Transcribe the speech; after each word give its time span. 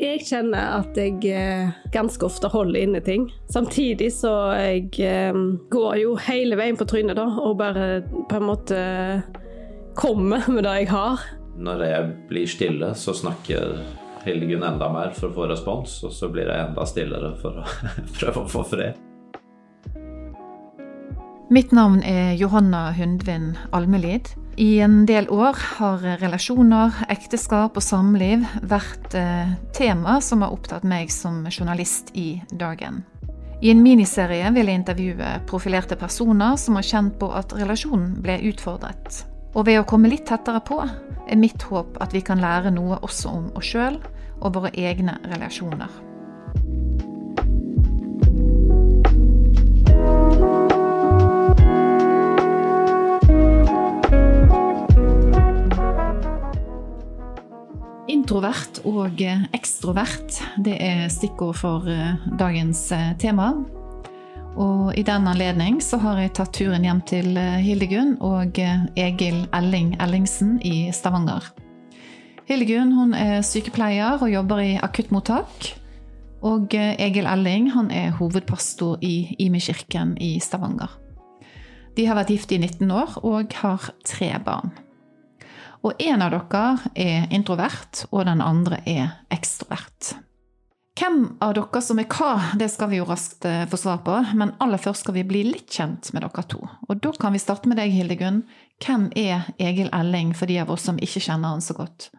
Jeg 0.00 0.22
kjenner 0.24 0.78
at 0.78 0.96
jeg 0.96 1.18
eh, 1.28 1.72
ganske 1.92 2.24
ofte 2.24 2.48
holder 2.48 2.80
inne 2.80 3.02
ting. 3.04 3.26
Samtidig 3.52 4.08
så 4.16 4.32
jeg 4.56 4.86
eh, 5.04 5.36
går 5.68 5.98
jo 6.00 6.14
hele 6.24 6.56
veien 6.56 6.78
på 6.80 6.86
trynet, 6.88 7.18
da, 7.18 7.26
og 7.28 7.58
bare 7.60 8.00
på 8.30 8.38
en 8.38 8.46
måte 8.48 8.78
kommer 10.00 10.48
med 10.48 10.64
det 10.64 10.72
jeg 10.78 10.88
har. 10.94 11.26
Når 11.60 11.84
jeg 11.84 12.08
blir 12.30 12.48
stille, 12.48 12.94
så 12.96 13.12
snakker 13.12 13.82
Hildegunn 14.24 14.64
enda 14.64 14.88
mer 14.92 15.12
for 15.16 15.28
å 15.28 15.36
få 15.36 15.50
respons, 15.52 15.98
og 16.08 16.16
så 16.16 16.32
blir 16.32 16.48
jeg 16.48 16.70
enda 16.70 16.88
stillere 16.88 17.34
for 17.42 17.60
å 17.60 17.68
prøve 18.16 18.46
å 18.46 18.48
få 18.48 18.64
fred. 18.72 19.06
Mitt 21.52 21.72
navn 21.76 22.00
er 22.06 22.38
Johanna 22.40 22.86
Hundvin 22.96 23.52
Almelid. 23.76 24.32
I 24.60 24.80
en 24.84 25.06
del 25.08 25.24
år 25.32 25.56
har 25.78 26.02
relasjoner, 26.20 26.92
ekteskap 27.08 27.78
og 27.80 27.84
samliv 27.84 28.42
vært 28.68 29.14
eh, 29.16 29.54
tema 29.72 30.18
som 30.20 30.44
har 30.44 30.52
opptatt 30.52 30.84
meg 30.84 31.08
som 31.14 31.46
journalist 31.48 32.12
i 32.12 32.42
Dagen. 32.52 32.98
I 33.64 33.70
en 33.72 33.80
miniserie 33.80 34.50
vil 34.52 34.68
jeg 34.68 34.82
intervjue 34.82 35.30
profilerte 35.48 35.96
personer 35.96 36.60
som 36.60 36.76
har 36.76 36.84
kjent 36.84 37.16
på 37.22 37.30
at 37.40 37.56
relasjonen 37.56 38.18
ble 38.20 38.36
utfordret. 38.52 39.22
Og 39.54 39.64
ved 39.64 39.80
å 39.80 39.88
komme 39.88 40.12
litt 40.12 40.28
tettere 40.28 40.60
på, 40.60 40.82
er 40.84 41.40
mitt 41.40 41.64
håp 41.72 41.96
at 42.04 42.12
vi 42.12 42.20
kan 42.20 42.44
lære 42.44 42.76
noe 42.76 43.00
også 43.00 43.32
om 43.32 43.48
oss 43.56 43.72
sjøl 43.72 43.96
og 44.42 44.58
våre 44.58 44.76
egne 44.76 45.16
relasjoner. 45.32 46.09
Introvert 58.30 58.76
og 58.86 59.18
ekstrovert, 59.50 60.36
det 60.62 60.76
er 60.78 61.08
stikkord 61.10 61.56
for 61.58 61.86
eh, 61.90 62.12
dagens 62.38 62.78
eh, 62.94 63.08
tema. 63.18 63.48
Og 64.54 64.92
i 64.94 65.02
den 65.02 65.24
anledning 65.26 65.80
så 65.82 65.98
har 65.98 66.20
jeg 66.22 66.30
tatt 66.38 66.52
turen 66.54 66.84
hjem 66.86 67.00
til 67.10 67.34
eh, 67.34 67.56
Hildegunn 67.58 68.12
og 68.22 68.60
Egil 68.62 69.40
Elling 69.50 69.96
Ellingsen 69.98 70.60
i 70.62 70.92
Stavanger. 70.94 71.48
Hildegunn 72.46 72.92
hun 72.94 73.16
er 73.18 73.42
sykepleier 73.42 74.22
og 74.22 74.30
jobber 74.30 74.62
i 74.62 74.76
akuttmottak. 74.78 75.72
Og 76.46 76.76
Egil 76.78 77.26
Elling 77.26 77.72
han 77.74 77.90
er 77.90 78.14
hovedpastor 78.20 79.02
i 79.02 79.34
Imi 79.42 79.58
kirken 79.58 80.14
i 80.22 80.36
Stavanger. 80.38 80.94
De 81.98 82.06
har 82.06 82.14
vært 82.20 82.30
gift 82.36 82.54
i 82.54 82.60
19 82.62 82.94
år 82.94 83.18
og 83.26 83.58
har 83.58 83.90
tre 84.06 84.30
barn. 84.46 84.70
Og 85.86 86.02
en 86.02 86.22
av 86.22 86.34
dere 86.34 86.64
er 86.94 87.30
introvert, 87.32 88.04
og 88.12 88.26
den 88.28 88.42
andre 88.44 88.82
er 88.88 89.14
ekstrovert. 89.32 90.14
Hvem 91.00 91.22
av 91.40 91.54
dere 91.56 91.80
som 91.80 92.00
er 92.02 92.08
hva, 92.12 92.34
det 92.60 92.68
skal 92.68 92.90
vi 92.90 92.98
jo 92.98 93.06
raskt 93.08 93.46
eh, 93.48 93.62
få 93.70 93.78
svar 93.80 94.02
på, 94.04 94.18
men 94.36 94.52
aller 94.60 94.80
først 94.82 95.06
skal 95.06 95.16
vi 95.16 95.24
bli 95.24 95.46
litt 95.48 95.70
kjent 95.72 96.10
med 96.12 96.26
dere 96.26 96.44
to. 96.50 96.60
Og 96.88 97.00
da 97.00 97.14
kan 97.16 97.32
vi 97.32 97.40
starte 97.40 97.70
med 97.70 97.80
deg, 97.80 97.94
Hildegunn. 97.94 98.42
Hvem 98.84 99.08
er 99.16 99.48
Egil 99.56 99.88
Elling, 99.96 100.34
for 100.36 100.50
de 100.50 100.58
av 100.60 100.72
oss 100.74 100.84
som 100.90 101.00
ikke 101.00 101.22
kjenner 101.24 101.54
han 101.54 101.64
så 101.64 101.78
godt? 101.78 102.10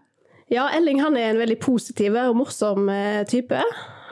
Ja, 0.51 0.65
Elling 0.73 0.97
han 1.03 1.13
er 1.19 1.29
en 1.29 1.39
veldig 1.43 1.59
positiv 1.61 2.17
og 2.17 2.39
morsom 2.41 2.89
eh, 2.89 3.21
type. 3.29 3.61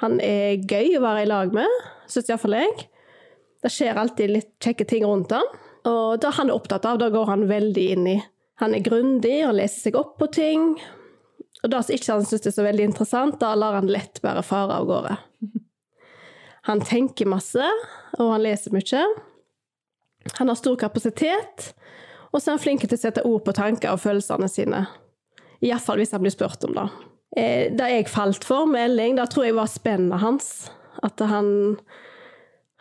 Han 0.03 0.21
er 0.21 0.61
gøy 0.61 0.99
å 0.99 1.03
være 1.07 1.25
i 1.25 1.31
lag 1.31 1.55
med, 1.55 1.79
syns 2.07 2.29
iallfall 2.29 2.59
jeg. 2.59 2.85
Det 3.65 3.73
skjer 3.73 3.97
alltid 3.97 4.35
litt 4.37 4.53
kjekke 4.61 4.85
ting 4.87 5.07
rundt 5.07 5.33
han. 5.33 5.49
Og 5.89 6.19
det 6.21 6.37
han 6.37 6.51
er 6.51 6.55
opptatt 6.55 6.85
av, 6.85 7.01
da 7.01 7.09
går 7.09 7.31
han 7.31 7.49
veldig 7.49 7.87
inn 7.95 8.11
i. 8.13 8.19
Han 8.59 8.75
er 8.75 8.83
grundig 8.83 9.37
og 9.47 9.55
leser 9.55 9.87
seg 9.87 9.97
opp 9.99 10.17
på 10.19 10.27
ting. 10.35 10.73
Og 11.63 11.71
det 11.71 11.79
som 11.85 11.95
ikke 11.95 12.15
han 12.15 12.27
syns 12.27 12.47
er 12.47 12.55
så 12.55 12.65
veldig 12.65 12.85
interessant, 12.91 13.39
da 13.41 13.53
lar 13.55 13.79
han 13.79 13.89
lett 13.91 14.21
bare 14.23 14.43
fare 14.45 14.79
av 14.79 14.87
gårde. 14.89 15.17
Han 16.67 16.81
tenker 16.85 17.25
masse, 17.25 17.65
og 18.19 18.27
han 18.29 18.43
leser 18.43 18.73
mye. 18.75 18.99
Han 20.37 20.51
har 20.51 20.57
stor 20.59 20.75
kapasitet, 20.77 21.69
og 22.29 22.35
så 22.35 22.51
er 22.51 22.57
han 22.57 22.61
flink 22.61 22.83
til 22.83 22.93
å 22.93 22.99
sette 22.99 23.23
ord 23.25 23.41
på 23.47 23.55
tanker 23.57 23.95
og 23.95 24.01
følelsene 24.03 24.49
sine. 24.51 24.83
Iallfall 25.65 26.03
hvis 26.03 26.11
han 26.13 26.21
blir 26.21 26.35
spurt 26.35 26.67
om 26.67 26.75
det. 26.75 26.85
Eh, 27.39 27.71
det 27.73 27.89
jeg 27.89 28.09
falt 28.11 28.45
for 28.45 28.69
med 28.69 28.85
Elling, 28.89 29.17
det 29.17 29.29
tror 29.31 29.47
jeg 29.47 29.57
var 29.57 29.71
spennet 29.71 30.21
hans. 30.21 30.51
At 31.01 31.23
han, 31.31 31.49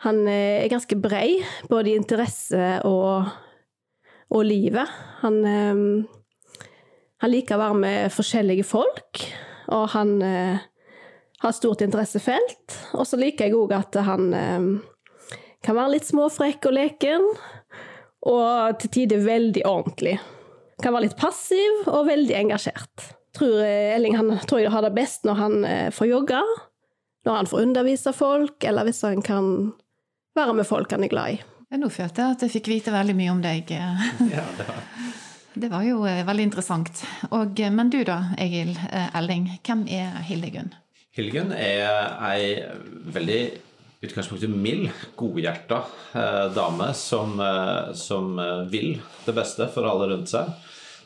han 0.05 0.21
er 0.27 0.69
ganske 0.69 0.99
brei, 0.99 1.39
både 1.71 1.89
i 1.89 1.97
interesse 1.97 2.75
og 2.85 3.31
og 4.29 4.45
livet. 4.45 4.89
Han, 5.23 5.39
eh, 5.45 5.83
han, 7.21 7.31
liker 7.31 7.57
å 7.57 7.63
være 7.63 7.79
med 7.83 8.13
forskjellige 8.13 8.65
folk, 8.67 9.23
og 9.73 9.89
han 9.95 10.15
eh, 10.25 10.65
har 11.43 11.55
stort 11.55 11.83
interessefelt. 11.85 12.77
Og 12.93 13.07
så 13.07 13.19
liker 13.19 13.47
jeg 13.49 13.57
òg 13.57 13.75
at 13.77 13.99
han 14.05 14.33
eh, 14.37 14.67
kan 15.65 15.77
være 15.77 15.97
litt 15.97 16.09
småfrekk 16.09 16.69
og 16.69 16.77
leken, 16.77 17.29
og 18.29 18.79
til 18.81 18.93
tider 18.97 19.23
veldig 19.23 19.63
ordentlig. 19.67 20.17
Kan 20.83 20.95
være 20.95 21.07
litt 21.07 21.19
passiv 21.19 21.87
og 21.87 22.07
veldig 22.07 22.35
engasjert. 22.35 23.13
Tror 23.35 23.61
Elling 23.63 24.17
han 24.17 24.33
tror 24.49 24.63
jeg 24.63 24.73
har 24.73 24.83
det 24.83 24.95
best 24.95 25.27
når 25.27 25.37
han 25.37 25.55
får 25.95 26.09
jogge, 26.09 26.39
når 27.27 27.37
han 27.37 27.49
får 27.51 27.67
undervise 27.67 28.13
folk, 28.15 28.63
eller 28.65 28.87
hvis 28.87 29.03
han 29.05 29.21
kan 29.23 29.51
være 30.35 30.57
med 30.57 30.67
folk 30.67 30.91
han 30.95 31.05
er 31.05 31.11
glad 31.13 31.37
i. 31.37 31.39
Nå 31.77 31.89
følte 31.93 32.23
jeg 32.23 32.33
at 32.33 32.43
jeg 32.43 32.53
fikk 32.55 32.67
vite 32.71 32.93
veldig 32.93 33.13
mye 33.17 33.33
om 33.35 33.41
deg. 33.43 33.69
Ja, 34.33 34.45
det, 34.57 34.65
var. 34.65 34.79
det 35.53 35.69
var 35.69 35.83
jo 35.85 36.01
eh, 36.09 36.23
veldig 36.25 36.47
interessant. 36.49 37.03
Og, 37.29 37.59
eh, 37.61 37.69
men 37.73 37.91
du 37.93 37.99
da, 38.07 38.23
Egil 38.41 38.73
eh, 38.89 39.17
Elling, 39.19 39.51
hvem 39.67 39.85
er 39.85 40.17
Hildegunn? 40.25 40.71
Hildegunn 41.13 41.53
er 41.53 41.85
ei 42.25 42.55
veldig 43.13 43.41
utgangspunktet 44.01 44.49
mild, 44.49 44.89
godhjerta 45.19 45.83
eh, 46.17 46.47
dame 46.55 46.89
som, 46.97 47.37
eh, 47.43 47.93
som, 47.93 48.33
vil 48.71 48.95
det 49.27 49.37
beste 49.37 49.69
for 49.73 49.85
alle 49.85 50.09
rundt 50.13 50.33
seg. 50.33 50.49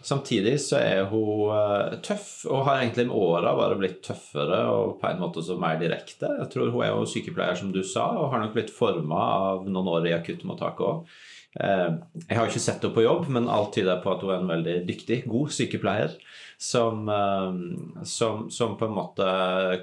Samtidig 0.04 0.58
så 0.60 0.80
er 0.84 1.06
hun 1.08 1.52
uh, 1.54 1.94
tøff, 2.04 2.44
og 2.52 2.66
har 2.68 2.82
egentlig 2.82 3.06
med 3.08 3.16
åra 3.16 3.54
bare 3.56 3.78
blitt 3.80 4.02
tøffere 4.04 4.66
og 4.68 4.98
på 5.00 5.08
en 5.08 5.22
måte 5.22 5.44
så 5.46 5.56
mer 5.60 5.78
direkte. 5.80 6.28
Jeg 6.42 6.50
tror 6.52 6.74
hun 6.74 6.84
er 6.84 6.92
jo 6.92 7.06
sykepleier, 7.08 7.56
som 7.60 7.72
du 7.72 7.80
sa, 7.88 8.10
og 8.20 8.34
har 8.34 8.44
nok 8.44 8.58
blitt 8.58 8.74
forma 8.74 9.22
av 9.54 9.70
noen 9.70 9.92
år 9.94 10.10
i 10.10 10.18
akuttmottaket 10.18 10.86
òg. 10.90 11.16
Uh, 11.54 12.02
jeg 12.26 12.36
har 12.36 12.52
ikke 12.52 12.66
sett 12.66 12.84
henne 12.84 12.98
på 12.98 13.06
jobb, 13.06 13.32
men 13.32 13.48
alt 13.52 13.72
tyder 13.78 14.04
på 14.04 14.12
at 14.12 14.26
hun 14.26 14.34
er 14.34 14.44
en 14.44 14.54
veldig 14.54 14.78
dyktig, 14.90 15.22
god 15.32 15.56
sykepleier. 15.56 16.20
Som, 16.60 17.08
uh, 17.08 18.04
som, 18.04 18.48
som 18.52 18.76
på 18.80 18.90
en 18.90 18.98
måte 19.00 19.34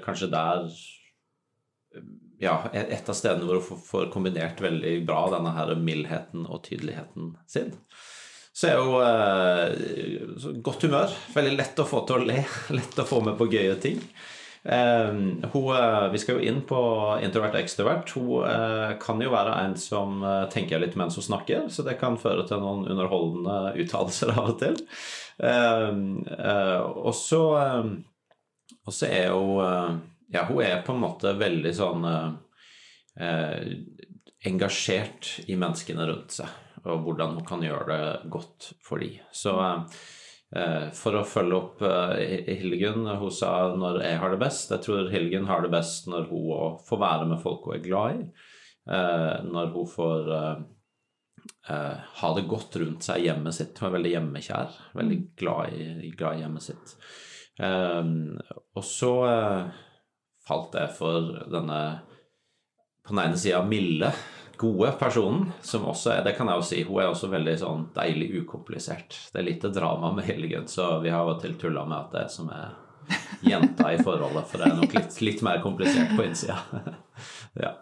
kanskje 0.05 0.29
der 0.31 0.69
ja, 2.41 2.55
et 2.73 3.09
av 3.09 3.17
stedene 3.17 3.45
hvor 3.45 3.61
hun 3.61 3.83
får 3.85 4.09
kombinert 4.13 4.61
veldig 4.61 4.99
bra 5.05 5.25
denne 5.33 5.53
her 5.57 5.73
mildheten 5.77 6.47
og 6.47 6.63
tydeligheten 6.65 7.35
sin. 7.49 7.73
Så 8.51 8.67
er 8.67 8.81
hun 8.81 8.97
eh, 8.99 9.70
godt 10.63 10.85
humør. 10.87 11.13
Veldig 11.35 11.55
lett 11.55 11.79
å 11.81 11.87
få 11.87 12.03
til 12.07 12.21
å 12.21 12.27
le. 12.29 12.43
Lett 12.77 13.01
å 13.01 13.07
få 13.07 13.21
med 13.25 13.37
på 13.39 13.49
gøye 13.51 13.75
ting. 13.81 13.99
Eh, 14.63 15.07
hun, 15.53 15.69
eh, 15.75 16.07
vi 16.13 16.21
skal 16.21 16.37
jo 16.37 16.45
inn 16.51 16.61
på 16.69 16.81
introvert 17.23 17.55
og 17.57 17.63
ekstrovert. 17.63 18.13
Hun 18.15 18.45
uh, 18.45 18.93
kan 19.01 19.21
jo 19.23 19.33
være 19.33 19.55
en 19.63 19.75
som 19.79 20.21
eh, 20.21 20.45
tenker 20.53 20.81
litt 20.81 20.97
mens 20.99 21.17
hun 21.17 21.25
snakker, 21.25 21.67
så 21.73 21.85
det 21.87 21.97
kan 22.01 22.19
føre 22.21 22.45
til 22.49 22.61
noen 22.61 22.85
underholdende 22.91 23.73
uttalelser 23.81 24.33
av 24.35 24.53
og 24.53 24.57
til. 24.61 24.77
Eh, 25.41 25.91
og 26.81 27.13
så 27.17 27.43
er 29.09 29.29
hun 29.33 30.01
Ja, 30.31 30.45
hun 30.47 30.61
er 30.63 30.83
på 30.85 30.93
en 30.93 31.01
måte 31.03 31.33
veldig 31.35 31.71
sånn 31.75 32.05
engasjert 34.47 35.27
i 35.51 35.57
menneskene 35.59 36.05
rundt 36.07 36.37
seg 36.37 36.47
og 36.87 37.03
hvordan 37.05 37.35
hun 37.37 37.45
kan 37.45 37.63
gjøre 37.63 37.85
det 37.89 38.29
godt 38.33 38.71
for 38.83 39.01
dem. 39.01 39.19
Så 39.35 39.53
for 40.97 41.15
å 41.15 41.21
følge 41.23 41.55
opp 41.55 41.83
Hilgen. 41.83 42.57
Hildegunn, 42.59 43.05
hun 43.21 43.31
sa 43.31 43.51
når 43.71 44.01
jeg 44.03 44.17
har 44.19 44.33
det 44.33 44.39
best. 44.41 44.73
Jeg 44.73 44.83
tror 44.83 45.11
Hildegunn 45.13 45.47
har 45.47 45.63
det 45.63 45.71
best 45.71 46.09
når 46.11 46.25
hun 46.27 46.79
får 46.83 46.99
være 46.99 47.29
med 47.29 47.39
folk 47.39 47.69
hun 47.69 47.77
er 47.77 47.85
glad 47.85 48.17
i. 48.17 48.25
Eh, 48.89 49.43
når 49.45 49.73
hun 49.75 49.87
får 49.87 50.31
eh, 50.35 50.61
eh, 51.69 51.97
ha 52.21 52.31
det 52.35 52.47
godt 52.49 52.77
rundt 52.81 53.05
seg 53.05 53.21
i 53.21 53.29
hjemmet 53.29 53.57
sitt. 53.57 53.77
Hun 53.77 53.91
er 53.91 53.97
veldig 53.97 54.13
hjemmekjær. 54.15 54.79
Veldig 54.97 55.19
glad 55.39 55.75
i, 55.77 56.11
glad 56.17 56.37
i 56.37 56.45
hjemmet 56.45 56.65
sitt. 56.65 56.95
Eh, 57.61 58.11
og 58.75 58.87
så 58.87 59.13
falt 60.47 60.77
jeg 60.79 60.95
for 60.97 61.35
denne 61.51 61.81
på 63.01 63.13
den 63.15 63.23
ene 63.23 63.37
sida 63.39 63.61
milde 63.65 64.11
gode 64.61 64.91
personen, 64.99 65.49
som 65.65 65.87
også 65.89 66.13
er 66.13 66.23
Det 66.25 66.35
kan 66.37 66.49
jeg 66.51 66.61
jo 66.61 66.67
si, 66.67 66.83
hun 66.85 67.01
er 67.01 67.09
også 67.09 67.31
veldig 67.31 67.57
sånn 67.59 67.87
deilig 67.95 68.29
ukomplisert. 68.43 69.17
Det 69.33 69.41
er 69.41 69.47
lite 69.47 69.73
drama 69.73 70.13
med 70.15 70.27
Hildegunn, 70.29 70.69
så 70.69 70.93
vi 71.03 71.13
har 71.13 71.27
og 71.27 71.41
til 71.41 71.57
tulla 71.59 71.85
med 71.89 71.97
at 71.97 72.15
det 72.15 72.23
er 72.25 72.33
som 72.33 72.51
er 72.53 72.71
jenta 73.41 73.93
i 73.93 74.01
forholdet, 74.03 74.45
for 74.47 74.61
det 74.61 74.69
er 74.69 74.77
nok 74.77 74.93
litt, 74.95 75.17
litt 75.25 75.41
mer 75.45 75.61
komplisert 75.63 76.13
på 76.15 76.27
innsida. 76.27 76.59
ja. 77.65 77.73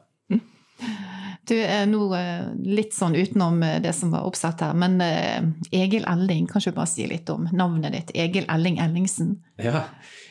Du 1.50 1.58
nå 1.90 2.08
eh, 2.14 2.50
litt 2.70 2.94
sånn 2.94 3.16
utenom 3.18 3.64
eh, 3.66 3.80
det 3.82 3.94
som 3.98 4.12
var 4.14 4.28
oppsatt 4.30 4.62
her, 4.62 4.76
men 4.78 5.00
eh, 5.02 5.42
Egil 5.74 6.06
Elling, 6.10 6.46
kan 6.50 6.62
du 6.62 6.72
bare 6.76 6.90
si 6.92 7.08
litt 7.10 7.30
om 7.34 7.48
navnet 7.50 7.96
ditt? 7.96 8.12
Egil 8.14 8.46
Elling 8.54 8.78
Ellingsen. 8.84 9.40
Ja, 9.58 9.88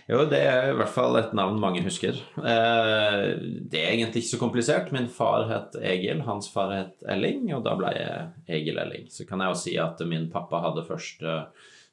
jo, 0.06 0.22
det 0.30 0.38
er 0.46 0.70
i 0.70 0.76
hvert 0.78 0.94
fall 0.94 1.18
et 1.18 1.34
navn 1.36 1.58
mange 1.60 1.82
husker. 1.84 2.16
Det 2.38 3.80
er 3.80 3.90
egentlig 3.90 4.22
ikke 4.22 4.30
så 4.30 4.40
komplisert. 4.40 4.92
Min 4.94 5.10
far 5.12 5.48
het 5.50 5.74
Egil, 5.82 6.22
hans 6.24 6.48
far 6.52 6.72
het 6.72 7.02
Elling, 7.10 7.42
og 7.56 7.66
da 7.66 7.74
ble 7.76 7.92
jeg 7.92 8.54
Egil 8.60 8.80
Elling. 8.80 9.10
Så 9.12 9.26
kan 9.28 9.42
jeg 9.44 9.52
jo 9.52 9.60
si 9.60 9.74
at 9.82 10.00
min 10.08 10.30
pappa 10.32 10.62
hadde 10.64 10.86
først 10.88 11.26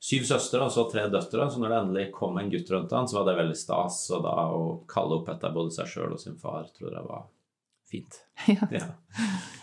syv 0.06 0.30
søstre 0.30 0.64
og 0.64 0.72
så 0.72 0.86
tre 0.88 1.10
døtre, 1.12 1.50
så 1.50 1.60
når 1.60 1.74
det 1.74 1.82
endelig 1.82 2.10
kom 2.16 2.38
en 2.40 2.52
gutt 2.54 2.72
rundt 2.72 2.94
han, 2.96 3.10
så 3.10 3.20
var 3.20 3.32
det 3.32 3.40
veldig 3.42 3.58
stas. 3.58 4.04
Og 4.16 4.24
da 4.24 4.36
å 4.54 4.66
kalle 4.88 5.20
opp 5.20 5.34
etter 5.34 5.56
både 5.56 5.76
seg 5.76 5.92
sjøl 5.92 6.16
og 6.16 6.22
sin 6.22 6.40
far 6.40 6.70
tror 6.78 6.94
jeg 6.94 7.10
var 7.10 7.26
fint. 7.92 8.22
Ja. 8.52 8.68
Ja. 8.72 8.86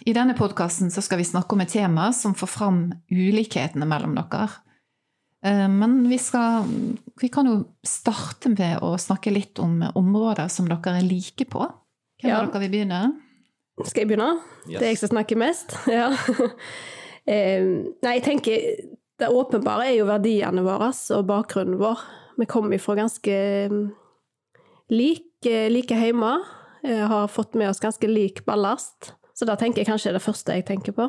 I 0.02 0.14
denne 0.16 0.34
podkasten 0.34 0.90
skal 0.90 1.20
vi 1.20 1.28
snakke 1.28 1.54
om 1.54 1.60
et 1.62 1.70
tema 1.74 2.08
som 2.16 2.34
får 2.34 2.48
fram 2.50 2.78
ulikhetene 3.12 3.86
mellom 3.86 4.16
dere. 4.16 4.48
Eh, 5.44 5.68
men 5.70 6.00
vi, 6.10 6.18
skal, 6.18 6.66
vi 7.20 7.28
kan 7.30 7.46
jo 7.46 7.58
starte 7.86 8.50
med 8.54 8.80
å 8.82 8.94
snakke 8.98 9.34
litt 9.34 9.60
om 9.62 9.82
områder 9.94 10.50
som 10.50 10.70
dere 10.70 10.96
er 10.98 11.06
like 11.06 11.46
på. 11.50 11.68
Hvem 12.22 12.32
ja. 12.32 12.40
av 12.40 12.48
dere 12.48 12.64
vil 12.64 12.74
begynne? 12.74 13.02
Skal 13.82 14.04
jeg 14.04 14.12
begynne? 14.12 14.32
Yes. 14.66 14.78
Det 14.78 14.82
er 14.82 14.90
jeg 14.92 15.02
som 15.04 15.14
snakker 15.14 15.42
mest? 15.42 15.76
Ja. 15.92 16.10
Nei, 17.22 18.16
jeg 18.16 18.22
tenker 18.26 18.62
det 19.22 19.28
åpenbare 19.30 19.84
er 19.86 20.00
jo 20.00 20.08
verdiene 20.08 20.64
våre 20.66 20.88
og 20.90 21.28
bakgrunnen 21.28 21.78
vår. 21.78 22.00
Vi 22.40 22.48
kommer 22.50 22.80
fra 22.82 22.96
ganske 22.98 23.36
like, 24.90 25.54
like 25.70 25.98
hjemme. 26.00 26.32
Eh, 26.84 27.08
har 27.08 27.28
fått 27.28 27.54
med 27.54 27.70
oss 27.70 27.80
ganske 27.80 28.08
lik 28.08 28.44
ballast. 28.44 29.14
Så 29.34 29.44
da 29.44 29.56
tenker 29.56 29.82
jeg 29.82 29.88
kanskje 29.88 30.10
det 30.10 30.18
det 30.18 30.26
første 30.26 30.56
jeg 30.56 30.66
tenker 30.66 30.94
på. 30.96 31.08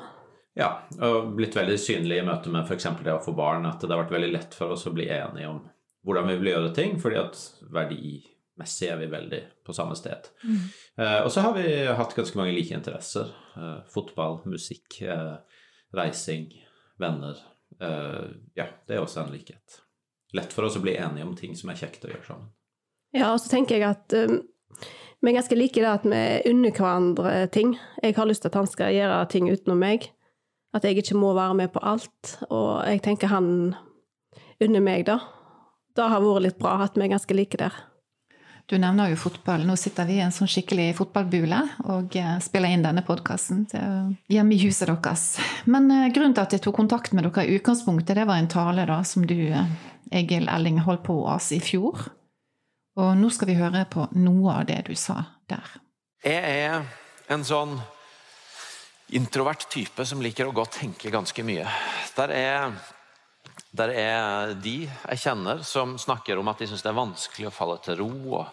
Ja, 0.54 0.70
og 1.02 1.32
blitt 1.38 1.56
veldig 1.58 1.80
synlig 1.82 2.20
i 2.22 2.26
møte 2.26 2.52
med 2.54 2.68
f.eks. 2.68 2.86
det 3.02 3.16
å 3.16 3.22
få 3.24 3.34
barn, 3.34 3.66
at 3.66 3.82
det 3.82 3.90
har 3.90 4.04
vært 4.04 4.14
veldig 4.14 4.34
lett 4.36 4.54
for 4.54 4.76
oss 4.76 4.86
å 4.86 4.94
bli 4.94 5.08
enige 5.10 5.50
om 5.50 5.64
hvordan 6.06 6.30
vi 6.30 6.36
vil 6.38 6.52
gjøre 6.52 6.74
ting, 6.78 7.00
fordi 7.02 7.18
at 7.18 7.40
verdimessig 7.74 8.92
er 8.92 9.00
vi 9.02 9.10
veldig 9.10 9.42
på 9.66 9.74
samme 9.74 9.98
sted. 9.98 10.30
Mm. 10.44 10.62
Eh, 11.02 11.20
og 11.24 11.32
så 11.34 11.46
har 11.48 11.58
vi 11.58 11.66
hatt 11.88 12.14
ganske 12.14 12.38
mange 12.38 12.54
like 12.54 12.76
interesser. 12.76 13.34
Eh, 13.58 13.80
fotball, 13.90 14.44
musikk, 14.46 15.02
eh, 15.02 15.64
reising, 15.98 16.52
venner. 17.02 17.40
Eh, 17.82 18.30
ja, 18.60 18.70
det 18.86 19.00
er 19.00 19.02
også 19.02 19.24
en 19.24 19.34
likhet. 19.34 19.82
Lett 20.38 20.54
for 20.54 20.70
oss 20.70 20.78
å 20.78 20.86
bli 20.86 21.00
enige 21.00 21.26
om 21.26 21.34
ting 21.40 21.58
som 21.58 21.74
er 21.74 21.82
kjekt 21.82 22.06
å 22.06 22.14
gjøre 22.14 22.28
sammen. 22.30 22.54
Ja, 23.14 23.34
og 23.34 23.42
så 23.42 23.50
tenker 23.50 23.80
jeg 23.80 23.90
at 23.90 24.14
um 24.22 24.44
vi 25.24 25.32
er 25.32 25.38
ganske 25.38 25.56
like 25.56 25.80
det 25.80 25.88
at 25.88 26.04
vi 26.04 26.52
unner 26.52 26.74
hverandre 26.76 27.48
ting. 27.56 27.78
Jeg 28.04 28.18
har 28.18 28.28
lyst 28.28 28.44
til 28.44 28.52
at 28.52 28.60
han 28.60 28.68
skal 28.68 28.92
gjøre 28.92 29.22
ting 29.32 29.48
utenom 29.48 29.80
meg. 29.80 30.10
At 30.76 30.84
jeg 30.84 31.00
ikke 31.00 31.16
må 31.16 31.32
være 31.38 31.56
med 31.62 31.72
på 31.72 31.80
alt. 31.80 32.36
Og 32.50 32.84
jeg 32.90 33.00
tenker 33.06 33.32
han 33.32 33.48
unner 34.60 34.84
meg 34.84 35.06
det. 35.08 35.20
Det 35.96 36.10
har 36.10 36.24
vært 36.24 36.48
litt 36.48 36.60
bra 36.60 36.76
at 36.84 36.98
vi 36.98 37.06
er 37.06 37.14
ganske 37.14 37.38
like 37.38 37.60
der. 37.62 37.76
Du 38.68 38.76
nevner 38.80 39.12
jo 39.12 39.20
fotball. 39.20 39.64
Nå 39.68 39.76
sitter 39.80 40.08
vi 40.08 40.18
i 40.18 40.24
en 40.24 40.34
sånn 40.34 40.50
skikkelig 40.50 40.94
fotballbule 40.98 41.60
og 41.94 42.16
eh, 42.20 42.36
spiller 42.44 42.72
inn 42.72 42.86
denne 42.86 43.04
podkasten 43.06 43.66
hjemme 44.32 44.56
i 44.56 44.62
huset 44.64 44.88
deres. 44.88 45.26
Men 45.68 45.92
eh, 45.92 46.10
grunnen 46.16 46.36
til 46.36 46.46
at 46.46 46.56
jeg 46.56 46.64
tok 46.64 46.78
kontakt 46.80 47.16
med 47.16 47.28
dere 47.28 47.44
i 47.44 47.58
utgangspunktet, 47.60 48.16
det 48.20 48.28
var 48.30 48.40
en 48.40 48.52
tale 48.52 48.88
da 48.88 49.02
som 49.08 49.28
du, 49.28 49.36
eh, 49.36 49.74
Egil 50.16 50.48
Elling, 50.52 50.80
holdt 50.88 51.04
på 51.08 51.18
oss 51.28 51.52
i 51.56 51.60
fjor. 51.64 52.08
Og 53.02 53.16
nå 53.18 53.30
skal 53.34 53.50
vi 53.50 53.58
høre 53.58 53.86
på 53.90 54.06
noe 54.22 54.60
av 54.60 54.68
det 54.70 54.84
du 54.90 54.94
sa 55.00 55.18
der. 55.50 55.70
Jeg 56.24 56.58
er 56.68 56.84
en 57.34 57.46
sånn 57.48 57.74
introvert 59.18 59.66
type 59.72 60.06
som 60.06 60.22
liker 60.22 60.50
å 60.50 60.54
gå 60.54 60.62
og 60.64 60.72
tenke 60.74 61.12
ganske 61.14 61.46
mye. 61.46 61.66
Der 62.18 62.34
er, 62.38 62.78
der 63.74 63.94
er 63.98 64.54
de 64.54 64.78
jeg 64.86 65.24
kjenner 65.26 65.66
som 65.66 65.98
snakker 66.02 66.38
om 66.40 66.54
at 66.54 66.62
de 66.62 66.70
syns 66.70 66.86
det 66.86 66.94
er 66.94 67.02
vanskelig 67.02 67.50
å 67.50 67.56
falle 67.56 67.80
til 67.84 68.00
ro. 68.04 68.12
og 68.40 68.46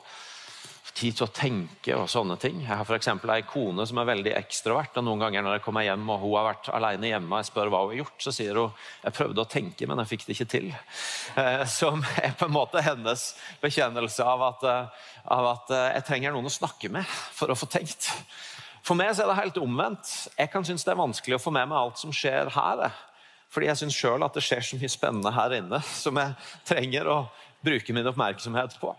tid 0.97 1.17
til 1.17 1.27
å 1.27 1.33
tenke 1.35 1.95
og 1.97 2.09
sånne 2.11 2.37
ting. 2.41 2.61
Jeg 2.65 2.71
har 2.71 2.87
f.eks. 2.87 3.09
ei 3.09 3.45
kone 3.49 3.87
som 3.89 4.01
er 4.01 4.09
veldig 4.09 4.35
ekstrovert. 4.39 4.97
og 4.99 5.07
Noen 5.07 5.23
ganger 5.25 5.45
når 5.47 5.59
jeg 5.59 5.65
kommer 5.65 5.87
hjem 5.87 6.05
og 6.11 6.23
hun 6.23 6.37
har 6.37 6.49
vært 6.51 6.71
alene 6.77 7.11
hjemme 7.13 7.33
og 7.33 7.41
jeg 7.41 7.51
spør 7.51 7.73
hva 7.73 7.83
hun 7.85 7.93
har 7.93 8.01
gjort, 8.03 8.17
så 8.25 8.35
sier 8.35 8.61
hun 8.61 8.79
jeg 9.05 9.17
prøvde 9.17 9.45
å 9.45 9.51
tenke, 9.51 9.89
men 9.89 10.03
jeg 10.03 10.11
fikk 10.13 10.27
det 10.27 10.37
ikke 10.37 10.49
til. 10.55 10.71
Eh, 11.41 11.65
som 11.71 12.05
er 12.21 12.37
på 12.39 12.49
en 12.49 12.57
måte 12.57 12.85
hennes 12.85 13.27
bekjennelse 13.63 14.27
av 14.27 14.47
at, 14.51 14.65
eh, 14.71 15.11
av 15.37 15.51
at 15.55 15.75
eh, 15.77 15.91
jeg 15.99 16.09
trenger 16.11 16.37
noen 16.37 16.51
å 16.51 16.55
snakke 16.55 16.93
med 16.93 17.19
for 17.37 17.53
å 17.53 17.59
få 17.59 17.71
tenkt. 17.71 18.11
For 18.87 18.97
meg 18.99 19.13
er 19.13 19.29
det 19.29 19.39
helt 19.39 19.61
omvendt. 19.61 20.09
Jeg 20.39 20.51
kan 20.53 20.65
synes 20.67 20.87
det 20.87 20.95
er 20.95 21.03
vanskelig 21.03 21.37
å 21.37 21.43
få 21.43 21.53
med 21.55 21.69
meg 21.71 21.79
alt 21.79 22.01
som 22.01 22.15
skjer 22.15 22.53
her. 22.57 22.89
Fordi 23.51 23.67
jeg 23.67 23.81
syns 23.81 23.99
sjøl 23.99 24.25
at 24.25 24.37
det 24.37 24.45
skjer 24.47 24.63
så 24.65 24.79
mye 24.79 24.91
spennende 24.93 25.35
her 25.35 25.55
inne 25.59 25.81
som 25.91 26.19
jeg 26.19 26.37
trenger 26.69 27.11
å 27.11 27.21
bruke 27.67 27.95
min 27.95 28.09
oppmerksomhet 28.09 28.79
på. 28.81 28.95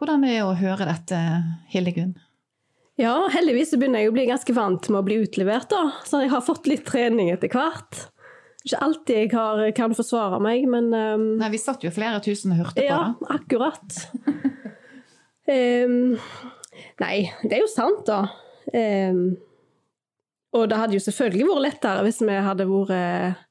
Hvordan 0.00 0.22
er 0.24 0.38
det 0.38 0.44
å 0.46 0.56
høre 0.56 0.86
dette, 0.88 1.16
Hildegunn? 1.68 2.14
Ja, 2.96 3.12
heldigvis 3.32 3.74
begynner 3.76 4.00
jeg 4.00 4.08
å 4.08 4.14
bli 4.16 4.24
ganske 4.30 4.54
vant 4.56 4.88
med 4.88 4.96
å 4.96 5.04
bli 5.04 5.18
utlevert, 5.20 5.68
da. 5.68 5.90
Så 6.08 6.22
jeg 6.22 6.30
har 6.32 6.40
fått 6.44 6.70
litt 6.70 6.86
trening 6.88 7.28
etter 7.32 7.52
hvert. 7.52 8.06
Ikke 8.64 8.80
alltid 8.86 9.18
jeg 9.18 9.30
har, 9.34 9.60
kan 9.76 9.92
forsvare 9.96 10.40
meg, 10.40 10.64
men 10.72 10.88
um, 10.92 11.26
Nei, 11.40 11.50
vi 11.52 11.60
satt 11.60 11.84
jo 11.84 11.92
flere 11.92 12.22
tusen 12.24 12.54
og 12.56 12.62
hørte 12.62 12.84
ja, 12.84 12.96
på 13.12 13.28
det. 13.28 13.28
Ja, 13.28 13.36
akkurat. 13.36 14.00
um, 15.84 16.16
nei, 17.04 17.14
det 17.44 17.58
er 17.58 17.64
jo 17.66 17.70
sant, 17.72 18.02
da. 18.08 18.22
Um, 18.72 19.22
og 20.56 20.64
det 20.72 20.80
hadde 20.80 20.96
jo 20.96 21.04
selvfølgelig 21.04 21.48
vært 21.52 21.66
lettere 21.68 22.08
hvis 22.08 22.24
vi 22.24 22.40
hadde 22.48 22.68
vært 22.72 23.46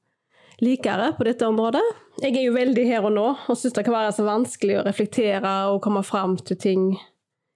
likere 0.66 1.14
på 1.14 1.30
dette 1.30 1.46
området. 1.46 1.86
Jeg 2.20 2.36
er 2.36 2.44
jo 2.50 2.56
veldig 2.56 2.84
her 2.84 3.06
og 3.08 3.14
nå, 3.16 3.28
og 3.48 3.58
syns 3.58 3.76
det 3.78 3.86
kan 3.88 3.96
være 3.96 4.12
så 4.18 4.26
vanskelig 4.28 4.80
å 4.80 4.84
reflektere 4.84 5.54
og 5.72 5.80
komme 5.86 6.02
fram 6.04 6.36
til 6.44 6.60
ting 6.60 6.82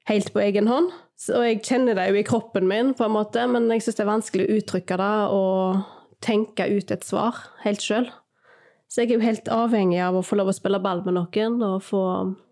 helt 0.07 0.31
på 0.31 0.39
egen 0.43 0.69
hånd. 0.71 0.87
Og 1.35 1.43
jeg 1.43 1.61
kjenner 1.67 1.97
det 1.99 2.09
jo 2.09 2.19
i 2.19 2.25
kroppen 2.27 2.67
min, 2.69 2.93
på 2.95 3.03
en 3.03 3.15
måte, 3.15 3.43
men 3.51 3.67
jeg 3.73 3.83
syns 3.83 3.99
det 3.99 4.05
er 4.05 4.11
vanskelig 4.11 4.47
å 4.47 4.57
uttrykke 4.59 4.99
det 4.99 5.13
og 5.35 5.83
tenke 6.23 6.67
ut 6.71 6.93
et 6.95 7.03
svar 7.03 7.41
helt 7.65 7.83
sjøl. 7.83 8.07
Så 8.87 9.03
jeg 9.03 9.11
er 9.11 9.17
jo 9.17 9.25
helt 9.25 9.51
avhengig 9.51 9.99
av 10.05 10.15
å 10.15 10.23
få 10.23 10.37
lov 10.39 10.51
å 10.51 10.55
spille 10.55 10.79
ball 10.83 11.01
med 11.03 11.17
noen 11.17 11.59
og 11.65 11.81
få, 11.83 12.03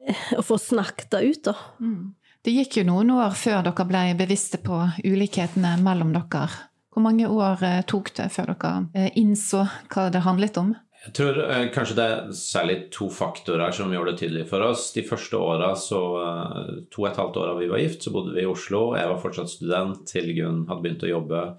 få 0.49 0.59
snakket 0.59 1.13
det 1.13 1.23
ut, 1.29 1.43
da. 1.51 1.55
Mm. 1.79 2.11
Det 2.41 2.55
gikk 2.55 2.79
jo 2.79 2.87
noen 2.87 3.11
år 3.13 3.35
før 3.37 3.61
dere 3.67 3.85
ble 3.85 4.05
bevisste 4.17 4.57
på 4.59 4.83
ulikhetene 5.05 5.75
mellom 5.85 6.15
dere. 6.15 6.49
Hvor 6.91 7.05
mange 7.05 7.29
år 7.29 7.61
eh, 7.63 7.83
tok 7.87 8.09
det 8.17 8.31
før 8.33 8.55
dere 8.55 8.71
eh, 8.97 9.11
innså 9.21 9.61
hva 9.93 10.09
det 10.11 10.25
handlet 10.25 10.57
om? 10.59 10.73
Jeg 11.01 11.15
tror 11.17 11.37
eh, 11.47 11.67
kanskje 11.73 11.95
det 11.97 12.03
er 12.05 12.33
særlig 12.37 12.75
to 12.93 13.07
faktorer 13.09 13.73
som 13.73 13.93
gjorde 13.93 14.13
det 14.13 14.21
tydelig 14.21 14.43
for 14.51 14.61
oss. 14.67 14.91
De 14.93 15.01
første 15.05 15.39
åra, 15.39 15.71
så 15.79 16.01
eh, 16.21 16.73
to 16.93 17.01
og 17.01 17.07
et 17.09 17.17
halvt 17.17 17.39
åra 17.41 17.55
vi 17.57 17.69
var 17.71 17.81
gift, 17.81 18.05
så 18.05 18.13
bodde 18.13 18.35
vi 18.35 18.43
i 18.43 18.49
Oslo. 18.49 18.91
Jeg 18.99 19.09
var 19.09 19.21
fortsatt 19.23 19.49
student 19.49 20.03
til 20.09 20.29
Gunn 20.37 20.67
hadde 20.69 20.85
begynt 20.85 21.07
å 21.07 21.15
jobbe. 21.15 21.45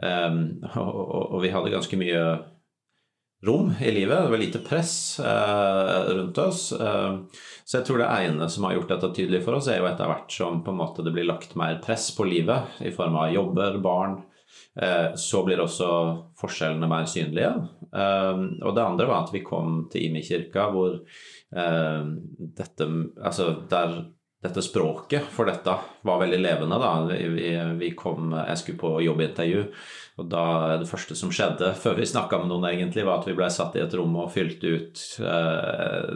Um, 0.00 0.62
og, 0.80 1.34
og, 1.34 1.34
vi 1.42 1.50
hadde 1.52 1.74
ganske 1.74 1.96
mye 2.00 2.20
rom 3.44 3.74
i 3.84 3.90
livet. 3.92 4.22
Det 4.24 4.32
var 4.32 4.40
lite 4.40 4.62
press 4.64 4.94
uh, 5.20 6.06
rundt 6.08 6.38
oss. 6.40 6.70
Uh, 6.72 7.26
så 7.68 7.78
jeg 7.78 7.84
tror 7.84 8.00
det 8.00 8.06
ene 8.08 8.48
som 8.48 8.64
har 8.64 8.78
gjort 8.78 8.94
dette 8.94 9.10
tydelig 9.18 9.42
for 9.44 9.58
oss, 9.58 9.68
er 9.68 9.82
jo 9.82 9.90
etter 9.90 10.08
hvert 10.08 10.32
som 10.32 10.62
på 10.64 10.72
en 10.72 10.80
måte 10.80 11.04
det 11.04 11.12
blir 11.12 11.28
lagt 11.28 11.52
mer 11.60 11.82
press 11.84 12.08
på 12.16 12.24
livet 12.30 12.80
i 12.80 12.94
form 12.96 13.18
av 13.20 13.34
jobber, 13.34 13.76
barn, 13.84 14.22
så 15.18 15.40
blir 15.44 15.60
også 15.60 15.88
forskjellene 16.40 16.88
mer 16.88 17.08
synlige. 17.10 17.50
Eh, 17.90 18.40
og 18.62 18.74
det 18.76 18.84
andre 18.84 19.08
var 19.10 19.24
at 19.24 19.34
vi 19.34 19.42
kom 19.46 19.84
til 19.90 20.06
Imi-kirka, 20.08 20.68
hvor 20.74 21.00
eh, 21.00 22.08
dette 22.38 22.88
Altså 23.18 23.52
der 23.70 24.00
dette 24.40 24.62
språket 24.64 25.26
for 25.34 25.44
dette 25.50 25.72
var 26.08 26.20
veldig 26.22 26.38
levende. 26.40 26.78
da. 26.80 26.92
Vi, 27.04 27.50
vi 27.76 27.90
kom, 27.92 28.32
Jeg 28.32 28.56
skulle 28.58 28.80
på 28.80 28.92
jobbintervju, 29.04 29.66
og 30.16 30.30
da 30.32 30.44
det 30.80 30.88
første 30.88 31.12
som 31.12 31.28
skjedde 31.28 31.74
før 31.76 31.98
vi 31.98 32.08
snakka 32.08 32.38
med 32.40 32.48
noen, 32.48 32.64
egentlig, 32.70 33.04
var 33.04 33.20
at 33.20 33.28
vi 33.28 33.36
ble 33.36 33.50
satt 33.52 33.76
i 33.76 33.82
et 33.84 33.96
rom 33.98 34.16
og 34.16 34.32
fylte 34.32 34.72
ut 34.72 35.02
eh, 35.20 36.08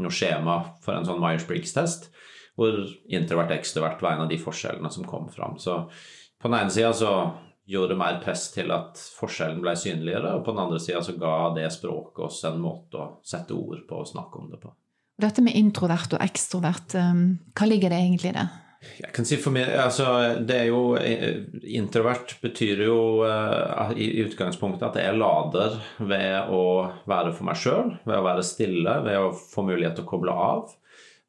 noe 0.00 0.14
skjema 0.14 0.56
for 0.80 0.96
en 0.96 1.04
sånn 1.04 1.20
Myers-Briggs-test, 1.20 2.08
hvor 2.56 2.80
introvert 3.12 3.52
ekstrovert 3.58 4.00
var 4.00 4.16
en 4.16 4.24
av 4.24 4.32
de 4.32 4.40
forskjellene 4.40 4.88
som 4.96 5.04
kom 5.04 5.28
fram. 5.28 5.60
Så 5.60 5.82
på 6.40 6.48
den 6.48 6.56
ene 6.62 6.72
sida 6.72 6.94
så 6.96 7.12
gjorde 7.66 7.96
mer 7.98 8.20
press 8.22 8.48
til 8.54 8.70
at 8.74 8.98
forskjellen 9.18 9.62
ble 9.64 9.74
synligere, 9.78 10.36
og 10.36 10.44
på 10.46 10.54
den 10.54 10.62
andre 10.66 10.80
sida 10.82 11.02
så 11.02 11.16
ga 11.18 11.36
det 11.56 11.68
språket 11.74 12.28
oss 12.28 12.44
en 12.46 12.60
måte 12.62 13.00
å 13.00 13.08
sette 13.26 13.56
ord 13.56 13.82
på 13.88 14.02
og 14.02 14.10
snakke 14.12 14.42
om 14.42 14.52
det 14.52 14.60
på. 14.62 14.70
Dette 15.16 15.42
med 15.42 15.56
introvert 15.56 16.12
og 16.12 16.22
ekstrovert, 16.22 16.94
um, 17.00 17.26
hva 17.56 17.68
ligger 17.68 17.92
det 17.92 18.00
egentlig 18.04 18.30
i 18.30 18.36
det? 18.36 18.46
Jeg 19.00 19.10
kan 19.16 19.26
si 19.26 19.38
for 19.40 19.54
meg, 19.56 19.70
altså 19.80 20.06
det 20.46 20.56
er 20.60 20.66
jo 20.68 20.80
eh, 21.00 21.40
Introvert 21.74 22.36
betyr 22.42 22.84
jo 22.84 22.98
uh, 23.24 23.90
i 23.96 24.20
utgangspunktet 24.22 24.84
at 24.90 24.98
jeg 25.00 25.18
lader 25.18 25.78
ved 25.98 26.52
å 26.52 26.62
være 27.08 27.32
for 27.34 27.48
meg 27.48 27.58
sjøl, 27.58 27.96
ved 28.04 28.20
å 28.20 28.26
være 28.28 28.44
stille, 28.46 28.98
ved 29.08 29.18
å 29.18 29.32
få 29.34 29.64
mulighet 29.66 29.96
til 29.98 30.06
å 30.06 30.10
koble 30.12 30.36
av. 30.36 30.76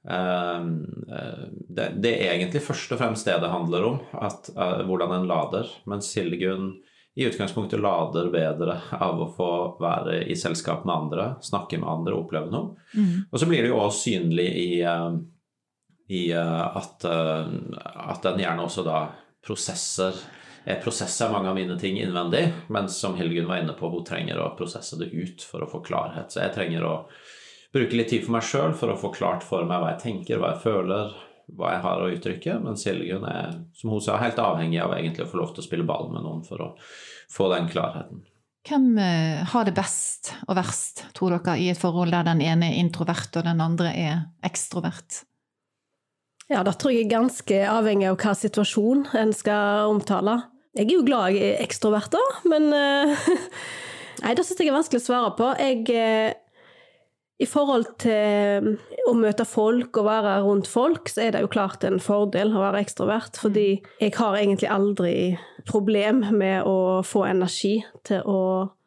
Ehm, 0.10 1.04
eh, 1.12 1.48
det, 1.70 1.92
det, 1.96 2.14
er 2.16 2.36
egentlig 2.36 2.64
først 2.64 2.94
og 2.96 3.02
fremst 3.02 3.28
det 3.28 3.40
det 3.44 3.52
handler 3.52 3.88
om, 3.90 3.98
at, 4.24 4.50
uh, 4.56 4.84
hvordan 4.88 5.16
en 5.18 5.28
lader. 5.28 5.72
Mens 5.90 6.12
Silgun 6.14 6.78
i 7.18 7.26
utgangspunktet 7.28 7.82
lader 7.82 8.30
bedre 8.32 8.78
av 8.94 9.20
å 9.20 9.30
få 9.34 9.52
være 9.82 10.22
i 10.30 10.38
selskap 10.38 10.86
med 10.86 10.96
andre, 10.96 11.28
snakke 11.44 11.80
med 11.82 11.90
andre, 11.90 12.14
og 12.14 12.28
oppleve 12.28 12.54
noe. 12.54 12.78
Mm. 12.94 13.28
Og 13.32 13.42
så 13.42 13.50
blir 13.50 13.66
det 13.66 13.72
jo 13.74 13.82
også 13.82 14.04
synlig 14.06 14.48
i, 14.48 14.72
uh, 14.86 15.18
i 16.08 16.30
at, 16.32 17.04
at 17.04 18.24
den 18.24 18.40
gjerne 18.40 18.64
også 18.64 18.86
da 18.88 19.00
prosesser 19.44 20.16
jeg 20.68 20.82
prosesser 20.84 21.32
mange 21.32 21.48
av 21.48 21.56
mine 21.56 21.78
ting 21.80 21.96
innvendig, 22.00 22.42
men 22.76 22.90
som 22.92 23.14
Hilgun 23.16 23.48
var 23.48 23.62
inne 23.62 23.76
på, 23.76 23.88
hun 23.88 24.04
trenger 24.08 24.40
å 24.44 24.50
prosesse 24.60 24.98
det 25.00 25.08
ut 25.16 25.44
for 25.48 25.64
å 25.64 25.70
få 25.72 25.80
klarhet. 25.86 26.28
Så 26.28 26.42
jeg 26.42 26.52
trenger 26.58 26.84
å 26.84 26.96
bruke 27.78 27.98
litt 28.00 28.12
tid 28.12 28.26
for 28.26 28.36
meg 28.38 28.46
sjøl 28.46 28.76
for 28.78 28.92
å 28.92 29.00
få 29.00 29.14
klart 29.16 29.46
for 29.46 29.66
meg 29.68 29.82
hva 29.82 29.94
jeg 29.94 30.04
tenker, 30.04 30.42
hva 30.42 30.54
jeg 30.56 30.64
føler, 30.66 31.14
hva 31.58 31.76
jeg 31.76 31.84
har 31.86 32.02
å 32.04 32.10
uttrykke. 32.16 32.58
Men 32.64 32.80
Siljegunn 32.80 33.28
er, 33.30 33.60
som 33.78 33.94
hun 33.94 34.04
sa, 34.04 34.18
helt 34.22 34.42
avhengig 34.42 34.82
av 34.84 34.96
egentlig 34.98 35.28
å 35.28 35.32
få 35.32 35.42
lov 35.42 35.54
til 35.54 35.64
å 35.64 35.68
spille 35.68 35.88
ball 35.88 36.10
med 36.14 36.26
noen 36.26 36.44
for 36.48 36.64
å 36.64 36.74
få 37.32 37.52
den 37.54 37.70
klarheten. 37.72 38.26
Hvem 38.68 38.98
eh, 39.00 39.46
har 39.48 39.64
det 39.64 39.78
best 39.78 40.34
og 40.44 40.58
verst, 40.58 41.06
tror 41.16 41.38
dere, 41.38 41.56
i 41.62 41.70
et 41.72 41.80
forhold 41.80 42.12
der 42.12 42.28
den 42.28 42.44
ene 42.44 42.74
er 42.74 42.82
introvert 42.82 43.40
og 43.40 43.46
den 43.48 43.64
andre 43.64 43.94
er 43.96 44.18
ekstrovert? 44.46 45.22
Ja, 46.52 46.64
da 46.64 46.74
tror 46.76 46.94
jeg 46.96 47.06
er 47.06 47.16
ganske 47.16 47.62
avhengig 47.68 48.10
av 48.10 48.20
hva 48.20 48.34
situasjon 48.36 49.08
en 49.20 49.32
skal 49.36 49.92
omtale. 49.92 50.40
Jeg 50.78 50.90
er 50.90 50.96
jo 50.96 51.06
glad 51.08 51.36
jeg 51.36 51.54
er 51.56 51.64
ekstrovert, 51.64 52.12
da, 52.14 52.24
men 52.48 52.68
uh, 52.72 53.30
Nei, 54.24 54.34
det 54.34 54.44
syns 54.48 54.62
jeg 54.62 54.72
er 54.72 54.76
vanskelig 54.76 55.02
å 55.02 55.06
svare 55.06 55.32
på. 55.38 55.50
Jeg 55.62 55.84
uh, 55.94 56.38
i 57.38 57.46
forhold 57.46 57.86
til 58.02 58.14
eh, 58.14 58.88
å 59.08 59.14
møte 59.18 59.46
folk 59.46 60.00
og 60.00 60.08
være 60.08 60.40
rundt 60.46 60.70
folk, 60.70 61.10
så 61.12 61.28
er 61.28 61.36
det 61.36 61.44
jo 61.44 61.52
klart 61.54 61.86
en 61.86 62.02
fordel 62.02 62.56
å 62.56 62.64
være 62.64 62.82
ekstrovert. 62.82 63.38
Fordi 63.38 63.68
jeg 64.02 64.16
har 64.18 64.40
egentlig 64.40 64.72
aldri 64.74 65.14
problem 65.70 66.24
med 66.34 66.66
å 66.66 67.04
få 67.06 67.28
energi 67.30 67.78
til 68.08 68.26
å 68.26 68.42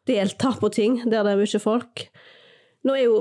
delta 0.09 0.51
på 0.59 0.71
ting 0.73 0.99
der 1.05 1.23
det 1.23 1.35
er 1.35 1.39
mye 1.39 1.63
folk. 1.63 2.05
Nå 2.81 2.95
er 2.97 3.03
jo 3.05 3.17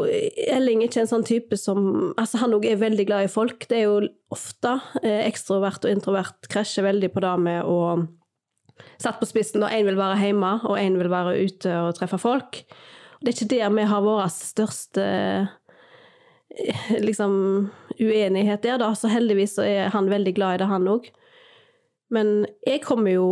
Elling 0.49 0.87
ikke 0.87 1.02
en 1.02 1.10
sånn 1.10 1.26
type 1.28 1.58
som 1.60 2.14
Altså, 2.14 2.38
han 2.40 2.54
òg 2.56 2.64
er 2.64 2.80
veldig 2.80 3.04
glad 3.10 3.26
i 3.26 3.32
folk. 3.32 3.66
Det 3.68 3.76
er 3.76 3.90
jo 3.90 3.99
ofte 4.32 4.78
eh, 5.04 5.26
ekstrovert 5.28 5.84
og 5.84 5.92
introvert 5.92 6.49
krasjer 6.50 6.88
veldig 6.88 7.12
på 7.14 7.22
det 7.26 7.37
med 7.44 7.68
å 7.68 7.80
Satt 8.96 9.18
på 9.20 9.26
spissen, 9.28 9.60
da 9.60 9.68
én 9.76 9.84
vil 9.84 9.99
være 9.99 10.16
hjemme, 10.22 10.54
og 10.64 10.78
én 10.80 10.94
vil 10.96 11.10
være 11.12 11.34
ute 11.44 11.72
og 11.84 11.99
treffe 11.99 12.16
folk. 12.16 12.62
Det 13.20 13.30
er 13.30 13.36
ikke 13.36 13.52
der 13.52 13.72
vi 13.76 13.88
har 13.90 14.04
vår 14.04 14.28
største 14.32 15.06
liksom, 16.98 17.34
uenighet 18.00 18.62
der, 18.62 18.78
da. 18.80 18.94
Så 18.96 19.10
heldigvis 19.12 19.58
så 19.58 19.66
er 19.66 19.92
han 19.94 20.10
veldig 20.10 20.34
glad 20.36 20.54
i 20.54 20.62
det, 20.62 20.70
han 20.70 20.88
òg. 20.88 21.10
Men 22.10 22.46
jeg 22.66 22.82
kommer 22.82 23.12
jo 23.14 23.28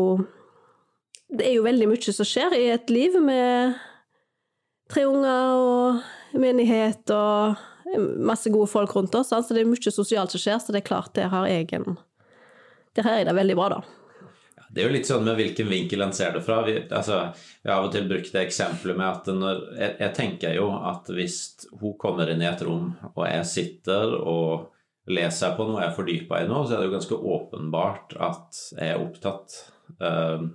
Det 1.29 1.45
er 1.45 1.59
jo 1.59 1.65
veldig 1.67 1.89
mye 1.91 2.13
som 2.15 2.25
skjer 2.25 2.55
i 2.57 2.69
et 2.73 2.89
liv 2.89 3.19
med 3.21 3.75
tre 4.89 5.03
unger 5.05 5.59
og 5.61 6.39
menighet 6.41 7.11
og 7.13 7.59
masse 8.17 8.49
gode 8.49 8.71
folk 8.73 8.95
rundt 8.97 9.13
oss. 9.19 9.35
Altså 9.37 9.53
det 9.53 9.61
er 9.61 9.69
mye 9.69 9.93
sosialt 9.93 10.33
som 10.33 10.41
skjer, 10.41 10.57
så 10.63 10.73
det 10.73 10.81
er 10.81 10.89
klart 10.89 11.13
der 11.19 11.29
har 11.29 11.45
jeg 11.51 11.69
en 11.77 11.99
Der 12.97 13.05
har 13.05 13.19
jeg 13.19 13.27
det 13.29 13.35
veldig 13.37 13.57
bra, 13.57 13.69
da. 13.69 13.98
Det 14.79 14.85
er 14.85 14.93
jo 14.93 14.95
litt 14.95 15.09
sånn 15.09 15.25
med 15.27 15.35
hvilken 15.35 15.67
vinkel 15.67 16.05
en 16.05 16.13
ser 16.15 16.37
det 16.37 16.45
fra. 16.47 16.61
Vi, 16.63 16.77
altså, 16.95 17.17
vi 17.65 17.67
har 17.67 17.81
av 17.81 17.89
og 17.89 17.95
til 17.97 18.05
brukt 18.07 18.31
det 18.31 18.45
eksempelet 18.45 18.95
med 19.01 19.09
at 19.09 19.31
når, 19.35 19.63
jeg, 19.75 19.95
jeg, 20.05 20.13
tenker 20.15 20.53
jo 20.55 20.69
at 20.71 21.11
hvis 21.17 21.39
hun 21.81 21.97
kommer 21.99 22.31
inn 22.31 22.45
i 22.45 22.47
et 22.47 22.63
rom, 22.63 22.93
og 23.11 23.25
jeg 23.27 23.49
sitter 23.51 24.15
og 24.21 24.69
leser 25.11 25.57
på 25.59 25.67
noe 25.67 25.83
jeg 25.83 25.91
er 25.91 25.97
fordypa 25.97 26.45
i 26.45 26.47
nå, 26.47 26.61
så 26.63 26.77
er 26.77 26.85
det 26.85 26.87
jo 26.87 26.95
ganske 26.95 27.19
åpenbart 27.33 28.15
at 28.29 28.61
jeg 28.77 28.93
er 28.93 29.03
opptatt. 29.03 29.59
Uh, 29.99 30.47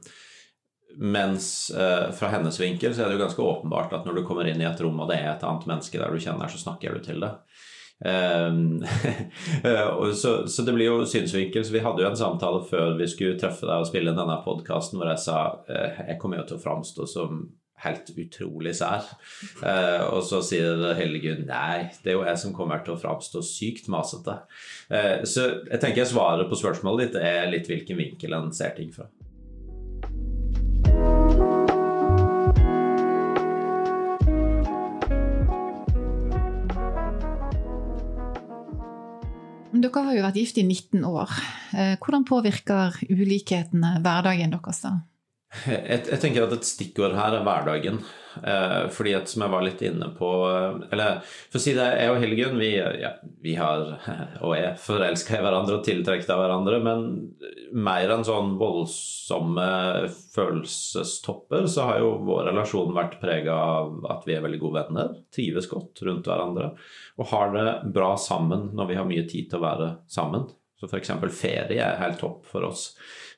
mens 1.03 1.49
uh, 1.75 2.07
fra 2.15 2.31
hennes 2.37 2.63
vinkel 2.63 2.95
så 2.95 3.03
er 3.03 3.11
det 3.11 3.17
jo 3.17 3.25
ganske 3.25 3.43
åpenbart 3.43 3.97
at 3.97 4.07
når 4.07 4.21
du 4.21 4.25
kommer 4.29 4.47
inn 4.47 4.63
i 4.63 4.69
et 4.71 4.87
rom, 4.87 5.03
og 5.03 5.11
det 5.11 5.19
er 5.19 5.33
et 5.33 5.43
annet 5.43 5.67
menneske 5.67 5.99
der 5.99 6.15
du 6.15 6.23
kjenner, 6.23 6.47
så 6.47 6.63
snakker 6.63 6.95
du 6.95 7.03
til 7.03 7.19
det. 7.27 7.33
Ehm, 8.05 8.83
så, 10.13 10.47
så, 10.47 10.61
det 10.61 10.75
blir 10.75 10.89
jo 10.89 11.09
synsvinkel. 11.09 11.65
Så 11.65 11.75
vi 11.75 11.83
hadde 11.83 12.03
jo 12.03 12.11
en 12.11 12.19
samtale 12.19 12.63
før 12.69 12.97
vi 12.99 13.09
skulle 13.09 13.39
treffe 13.39 13.67
deg 13.67 13.83
og 13.83 13.89
spille 13.89 14.15
denne 14.15 14.39
podkasten, 14.45 14.99
hvor 14.99 15.11
jeg 15.11 15.23
sa 15.23 15.41
eh, 15.67 16.05
jeg 16.11 16.21
kommer 16.21 16.41
jo 16.41 16.47
til 16.51 16.59
å 16.59 16.65
framstå 16.65 17.09
som 17.09 17.43
helt 17.83 18.11
utrolig 18.15 18.75
sær. 18.77 19.07
Eh, 19.63 20.03
og 20.07 20.21
så 20.27 20.39
sier 20.45 20.85
Hellegunn 20.97 21.45
nei, 21.49 21.89
det 22.03 22.13
er 22.13 22.19
jo 22.19 22.27
jeg 22.27 22.39
som 22.45 22.55
kommer 22.55 22.83
til 22.83 22.95
å 22.95 23.01
framstå 23.01 23.43
sykt 23.45 23.89
masete. 23.91 24.39
Eh, 24.93 25.25
så 25.27 25.49
jeg 25.67 25.81
tenker 25.83 26.07
svaret 26.07 26.49
på 26.51 26.59
spørsmålet 26.59 27.11
ditt 27.11 27.19
er 27.23 27.51
litt 27.51 27.69
hvilken 27.71 27.99
vinkel 27.99 28.39
en 28.39 28.53
ser 28.55 28.75
ting 28.77 28.93
fra. 28.93 29.09
Dere 39.83 40.03
har 40.05 40.15
jo 40.15 40.23
vært 40.23 40.37
gift 40.39 40.57
i 40.61 40.63
19 40.63 41.03
år. 41.03 41.31
Eh, 41.75 41.95
hvordan 41.99 42.23
påvirker 42.23 42.95
ulikhetene 43.11 43.97
hverdagen 43.99 44.53
deres 44.53 44.79
da? 44.85 44.93
Jeg, 45.67 46.05
jeg, 46.09 46.19
tenker 46.19 46.47
at 46.47 46.53
et 46.55 46.67
stikkord 46.67 47.15
her 47.17 47.37
er 47.37 47.45
hverdagen. 47.45 47.99
Eh, 48.41 48.87
fordi 48.89 49.11
at 49.13 49.29
som 49.29 49.43
jeg 49.45 49.53
var 49.53 49.61
litt 49.61 49.81
inne 49.85 50.07
på 50.17 50.27
eh, 50.49 50.77
Eller 50.95 51.19
for 51.21 51.59
å 51.59 51.61
si 51.61 51.75
det, 51.77 51.85
jeg 51.99 52.09
og 52.09 52.17
Hildegunn 52.23 52.55
vi, 52.57 52.71
ja, 52.81 53.11
vi 53.43 53.53
har 53.59 53.83
og 54.45 54.55
er 54.57 54.79
forelska 54.81 55.37
i 55.37 55.43
hverandre 55.43 55.77
og 55.77 55.85
tiltrukket 55.85 56.31
av 56.33 56.41
hverandre, 56.41 56.79
men 56.81 57.03
mer 57.77 58.15
enn 58.15 58.25
sånn 58.25 58.55
voldsomme 58.57 59.67
følelsestopper, 60.33 61.69
så 61.69 61.85
har 61.91 62.01
jo 62.01 62.15
vår 62.25 62.49
relasjon 62.49 62.97
vært 62.97 63.19
prega 63.21 63.53
av 63.53 64.09
at 64.15 64.25
vi 64.25 64.33
er 64.33 64.43
veldig 64.45 64.61
gode 64.63 64.81
venner, 64.81 65.13
trives 65.33 65.69
godt 65.69 66.01
rundt 66.07 66.29
hverandre 66.29 66.73
og 67.21 67.29
har 67.29 67.53
det 67.53 67.67
bra 67.93 68.15
sammen 68.17 68.71
når 68.73 68.89
vi 68.89 68.97
har 68.97 69.09
mye 69.09 69.27
tid 69.29 69.51
til 69.51 69.61
å 69.61 69.67
være 69.67 69.89
sammen. 70.09 70.49
Så 70.79 70.89
f.eks. 70.89 71.13
ferie 71.37 71.77
er 71.79 72.01
helt 72.01 72.17
topp 72.19 72.47
for 72.49 72.65
oss. 72.67 72.89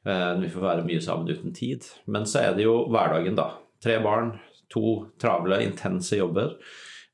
Eh, 0.06 0.34
vi 0.40 0.50
får 0.54 0.62
være 0.62 0.86
mye 0.86 1.02
sammen 1.02 1.30
uten 1.32 1.54
tid. 1.56 1.86
Men 2.06 2.28
så 2.30 2.44
er 2.44 2.58
det 2.58 2.68
jo 2.68 2.84
hverdagen, 2.94 3.38
da. 3.38 3.50
Tre 3.84 3.98
barn, 4.04 4.36
to 4.72 4.98
travle, 5.22 5.62
intense 5.66 6.18
jobber. 6.18 6.56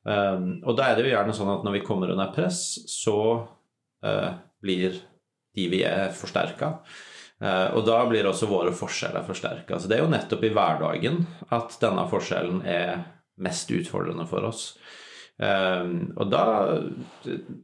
Um, 0.02 0.56
og 0.66 0.74
da 0.80 0.88
er 0.90 0.98
det 0.98 1.04
jo 1.06 1.12
gjerne 1.12 1.34
sånn 1.38 1.52
at 1.54 1.66
når 1.66 1.76
vi 1.76 1.84
kommer 1.86 2.10
under 2.10 2.32
press, 2.34 2.62
så 2.90 3.18
uh, 4.02 4.32
blir 4.64 4.98
de 5.54 5.68
vi 5.70 5.84
er, 5.86 6.10
forsterka. 6.16 6.78
Og 7.42 7.82
da 7.88 7.96
blir 8.06 8.28
også 8.30 8.46
våre 8.46 8.70
forskjeller 8.78 9.24
forsterka. 9.26 9.80
Så 9.82 9.90
det 9.90 9.96
er 9.96 10.04
jo 10.04 10.12
nettopp 10.14 10.44
i 10.46 10.52
hverdagen 10.54 11.24
at 11.50 11.74
denne 11.82 12.04
forskjellen 12.08 12.60
er 12.70 13.00
mest 13.42 13.72
utfordrende 13.74 14.28
for 14.30 14.46
oss. 14.46 14.62
Um, 15.42 16.12
og 16.22 16.28
da 16.30 16.46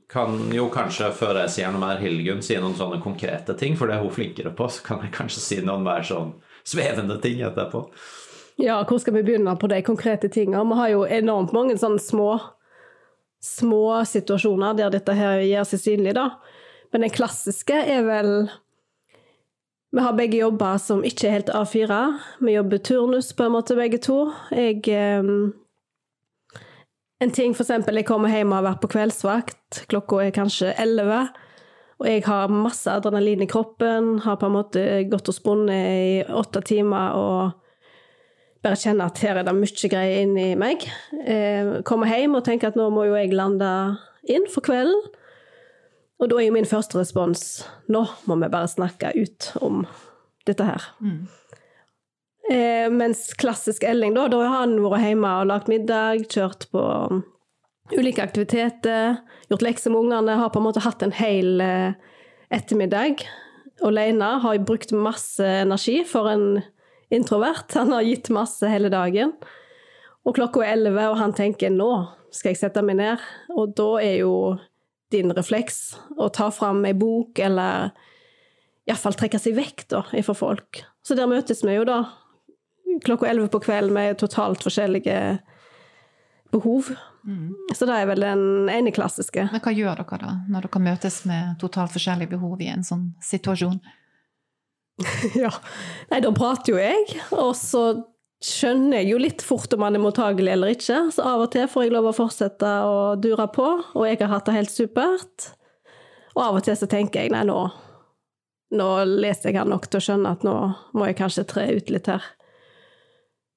kan 0.10 0.40
jo 0.50 0.66
kanskje, 0.74 1.12
før 1.14 1.38
jeg 1.44 1.54
sier 1.54 1.74
noe 1.74 1.82
mer, 1.84 2.00
Hildegunn 2.02 2.42
si 2.42 2.56
noen 2.58 2.74
sånne 2.78 2.98
konkrete 3.04 3.54
ting, 3.60 3.76
for 3.78 3.86
det 3.86 4.00
er 4.00 4.06
hun 4.06 4.16
flinkere 4.16 4.50
på, 4.58 4.66
så 4.74 4.82
kan 4.86 5.04
jeg 5.06 5.14
kanskje 5.14 5.44
si 5.44 5.58
noen 5.62 5.86
mer 5.86 6.02
sånn 6.08 6.32
svevende 6.66 7.20
ting 7.22 7.44
etterpå. 7.46 7.84
Ja, 8.58 8.80
hvor 8.90 8.98
skal 8.98 9.14
vi 9.14 9.22
begynne 9.28 9.54
på 9.62 9.70
de 9.70 9.84
konkrete 9.86 10.30
tingene? 10.34 10.66
Vi 10.66 10.80
har 10.80 10.90
jo 10.90 11.04
enormt 11.06 11.54
mange 11.54 11.76
sånne 11.78 12.02
små, 12.02 12.32
små 13.46 14.02
situasjoner 14.10 14.80
der 14.80 14.96
dette 14.98 15.14
her 15.14 15.44
gjør 15.46 15.70
seg 15.70 15.84
synlig, 15.84 16.16
da. 16.18 16.32
Men 16.90 17.06
den 17.06 17.14
klassiske 17.14 17.78
er 17.78 18.08
vel 18.08 18.32
Vi 19.94 20.02
har 20.04 20.18
begge 20.18 20.42
jobber 20.42 20.82
som 20.82 21.06
ikke 21.06 21.30
er 21.30 21.38
helt 21.38 21.54
A4. 21.54 22.02
Vi 22.44 22.58
jobber 22.58 22.82
turnus 22.84 23.30
på 23.38 23.46
en 23.46 23.54
måte, 23.54 23.78
begge 23.78 24.02
to. 24.04 24.18
Jeg 24.52 24.82
um, 25.22 25.54
en 27.24 27.34
ting 27.34 27.56
for 27.56 27.66
eksempel, 27.66 27.98
jeg 28.00 28.08
kommer 28.08 28.32
hjem 28.34 28.52
og 28.52 28.60
har 28.60 28.68
vært 28.72 28.82
på 28.84 28.92
kveldsvakt, 28.94 29.84
klokka 29.92 30.22
er 30.26 30.36
kanskje 30.36 30.74
elleve, 30.78 31.28
og 31.98 32.10
jeg 32.10 32.26
har 32.28 32.52
masse 32.54 32.92
adrenalin 32.92 33.42
i 33.42 33.50
kroppen, 33.50 34.20
har 34.22 34.38
på 34.38 34.50
en 34.50 34.58
måte 34.60 34.84
gått 35.10 35.32
og 35.32 35.38
spunnet 35.38 35.94
i 35.98 36.20
åtte 36.30 36.62
timer 36.68 37.18
og 37.18 37.64
bare 38.66 38.78
kjenner 38.78 39.10
at 39.10 39.22
her 39.24 39.40
er 39.40 39.48
det 39.48 39.56
mye 39.58 39.90
greier 39.90 40.26
inni 40.26 40.52
meg. 40.60 40.86
Eh, 41.24 41.80
kommer 41.88 42.12
hjem 42.12 42.38
og 42.38 42.46
tenker 42.46 42.70
at 42.70 42.78
nå 42.78 42.90
må 42.94 43.08
jo 43.08 43.18
jeg 43.18 43.34
lande 43.34 43.70
inn 44.30 44.46
for 44.52 44.66
kvelden. 44.66 45.10
Og 46.18 46.30
da 46.30 46.40
er 46.40 46.48
jo 46.48 46.56
min 46.56 46.70
første 46.70 46.98
respons 46.98 47.44
nå 47.94 48.04
må 48.30 48.38
vi 48.42 48.50
bare 48.50 48.70
snakke 48.70 49.14
ut 49.18 49.52
om 49.62 49.84
dette 50.50 50.66
her. 50.66 50.90
Mm. 51.02 51.28
Eh, 52.52 52.88
mens 52.94 53.34
klassisk 53.36 53.84
Elling, 53.84 54.14
da, 54.16 54.28
da 54.32 54.44
har 54.46 54.62
han 54.62 54.78
vært 54.80 55.04
hjemme 55.04 55.32
og 55.42 55.50
lagd 55.50 55.72
middag, 55.72 56.28
kjørt 56.32 56.70
på 56.72 56.84
ulike 57.96 58.24
aktiviteter, 58.24 59.20
gjort 59.52 59.66
lekser 59.66 59.92
med 59.92 60.06
ungene, 60.06 60.38
har 60.40 60.52
på 60.54 60.62
en 60.62 60.68
måte 60.68 60.84
hatt 60.84 61.04
en 61.04 61.16
hel 61.16 61.62
eh, 61.64 62.16
ettermiddag 62.56 63.26
alene. 63.86 64.26
Har 64.44 64.58
brukt 64.66 64.92
masse 64.92 65.46
energi 65.46 66.02
for 66.08 66.30
en 66.32 66.62
introvert. 67.14 67.74
Han 67.74 67.92
har 67.96 68.08
gitt 68.08 68.30
masse 68.34 68.68
hele 68.68 68.92
dagen. 68.94 69.34
Og 70.28 70.36
klokka 70.36 70.64
er 70.64 70.76
elleve, 70.76 71.08
og 71.12 71.20
han 71.22 71.36
tenker 71.36 71.72
nå 71.72 71.92
skal 72.36 72.52
jeg 72.52 72.62
sette 72.62 72.84
meg 72.84 73.00
ned. 73.00 73.24
Og 73.56 73.76
da 73.78 73.90
er 74.04 74.22
jo 74.24 74.34
din 75.14 75.32
refleks 75.32 75.98
å 76.20 76.28
ta 76.34 76.50
fram 76.52 76.84
ei 76.88 76.96
bok, 76.98 77.40
eller 77.40 77.94
iallfall 78.88 79.16
trekke 79.20 79.40
seg 79.40 79.56
vekk 79.56 79.86
da, 79.92 80.04
ifra 80.20 80.36
folk. 80.36 80.82
Så 81.04 81.16
der 81.16 81.30
møtes 81.32 81.64
vi 81.64 81.78
jo 81.78 81.86
da 81.88 82.02
klokka 83.04 83.30
elleve 83.30 83.52
på 83.54 83.62
kvelden 83.66 83.96
med 83.96 84.18
totalt 84.22 84.66
forskjellige 84.66 85.20
behov. 86.52 86.92
Mm. 87.28 87.56
Så 87.76 87.86
det 87.86 87.96
er 87.96 88.10
vel 88.10 88.24
den 88.24 88.70
ene 88.72 88.94
klassiske. 88.96 89.50
Men 89.52 89.64
hva 89.64 89.74
gjør 89.76 90.04
dere 90.04 90.20
da, 90.22 90.34
når 90.48 90.68
dere 90.68 90.84
møtes 90.86 91.22
med 91.28 91.58
totalt 91.62 91.96
forskjellige 91.96 92.32
behov 92.38 92.62
i 92.64 92.70
en 92.72 92.86
sånn 92.88 93.10
situasjon? 93.24 93.82
ja, 95.44 95.52
nei, 96.12 96.22
da 96.24 96.32
prater 96.34 96.74
jo 96.74 96.80
jeg, 96.82 97.20
og 97.36 97.52
så 97.58 97.84
skjønner 98.44 99.02
jeg 99.02 99.12
jo 99.12 99.20
litt 99.22 99.44
fort 99.46 99.74
om 99.74 99.82
man 99.82 99.98
er 99.98 100.02
mottagelig 100.02 100.54
eller 100.54 100.74
ikke. 100.74 101.02
Så 101.14 101.26
av 101.26 101.44
og 101.46 101.52
til 101.54 101.68
får 101.70 101.88
jeg 101.88 101.94
lov 101.96 102.10
å 102.12 102.16
fortsette 102.16 102.72
å 102.86 102.96
dure 103.22 103.50
på, 103.54 103.68
og 103.98 104.08
jeg 104.08 104.22
har 104.22 104.34
hatt 104.34 104.48
det 104.50 104.58
helt 104.58 104.74
supert. 104.74 105.52
Og 106.36 106.44
av 106.46 106.60
og 106.60 106.66
til 106.66 106.78
så 106.78 106.90
tenker 106.90 107.26
jeg 107.26 107.34
nei, 107.34 107.44
nå, 107.50 107.60
nå 108.78 108.90
leser 109.10 109.52
jeg 109.52 109.60
han 109.60 109.74
nok 109.74 109.90
til 109.90 110.00
å 110.00 110.08
skjønne 110.10 110.34
at 110.38 110.46
nå 110.46 110.58
må 110.98 111.10
jeg 111.10 111.20
kanskje 111.22 111.48
tre 111.50 111.70
ut 111.74 111.94
litt 111.94 112.10
her. 112.12 112.26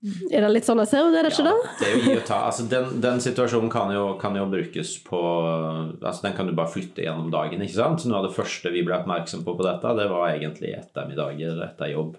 Er 0.01 0.41
det 0.41 0.49
litt 0.55 0.65
sånn 0.65 0.81
jeg 0.81 0.89
ser 0.89 1.05
ut, 1.05 1.13
er 1.13 1.27
det 1.27 1.33
ikke 1.35 1.45
ja, 1.45 1.51
det? 1.53 1.73
det 1.77 1.89
er 1.89 1.93
jo 1.93 2.05
gi 2.07 2.13
og 2.17 2.23
ta. 2.25 2.39
Altså, 2.49 2.65
den, 2.71 2.87
den, 3.05 3.19
situasjonen 3.21 3.73
kan 3.73 3.91
jo, 3.93 4.05
kan 4.21 4.37
jo, 4.39 4.47
brukes 4.49 4.95
på 5.05 5.21
altså 6.01 6.25
Den 6.25 6.37
kan 6.39 6.49
du 6.49 6.55
bare 6.57 6.73
flytte 6.73 7.05
gjennom 7.05 7.29
dagen. 7.33 7.61
ikke 7.61 7.77
sant? 7.77 8.07
Noe 8.09 8.23
av 8.23 8.31
det 8.31 8.37
første 8.39 8.73
vi 8.73 8.85
ble 8.87 8.97
oppmerksom 8.97 9.45
på 9.45 9.57
på 9.59 9.67
dette, 9.67 9.93
det 9.99 10.09
var 10.09 10.31
egentlig 10.31 10.73
ettermiddager 10.79 11.61
etter 11.67 11.93
jobb. 11.93 12.17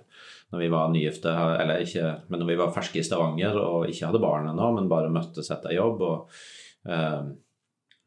Når 0.52 0.62
vi 0.62 0.70
var 0.70 0.92
nygifte, 0.94 1.34
eller 1.34 1.82
ikke, 1.82 2.08
men 2.30 2.44
når 2.44 2.52
vi 2.52 2.60
var 2.60 2.74
ferske 2.76 3.02
i 3.02 3.06
Stavanger 3.08 3.58
og 3.58 3.90
ikke 3.90 4.10
hadde 4.12 4.22
barn 4.22 4.50
ennå, 4.52 4.74
men 4.76 4.92
bare 4.92 5.14
møttes 5.14 5.50
etter 5.50 5.74
jobb. 5.74 6.04
og 6.06 6.92
eh, 6.92 7.22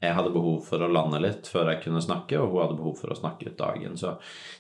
jeg 0.07 0.17
hadde 0.17 0.33
behov 0.35 0.61
for 0.67 0.83
å 0.85 0.89
lande 0.91 1.21
litt 1.23 1.49
før 1.51 1.73
jeg 1.73 1.83
kunne 1.85 2.03
snakke, 2.05 2.39
og 2.41 2.53
hun 2.53 2.63
hadde 2.63 2.79
behov 2.79 2.95
for 3.01 3.13
å 3.13 3.19
snakke 3.19 3.51
ut 3.51 3.59
dagen. 3.59 3.99
Så 4.01 4.15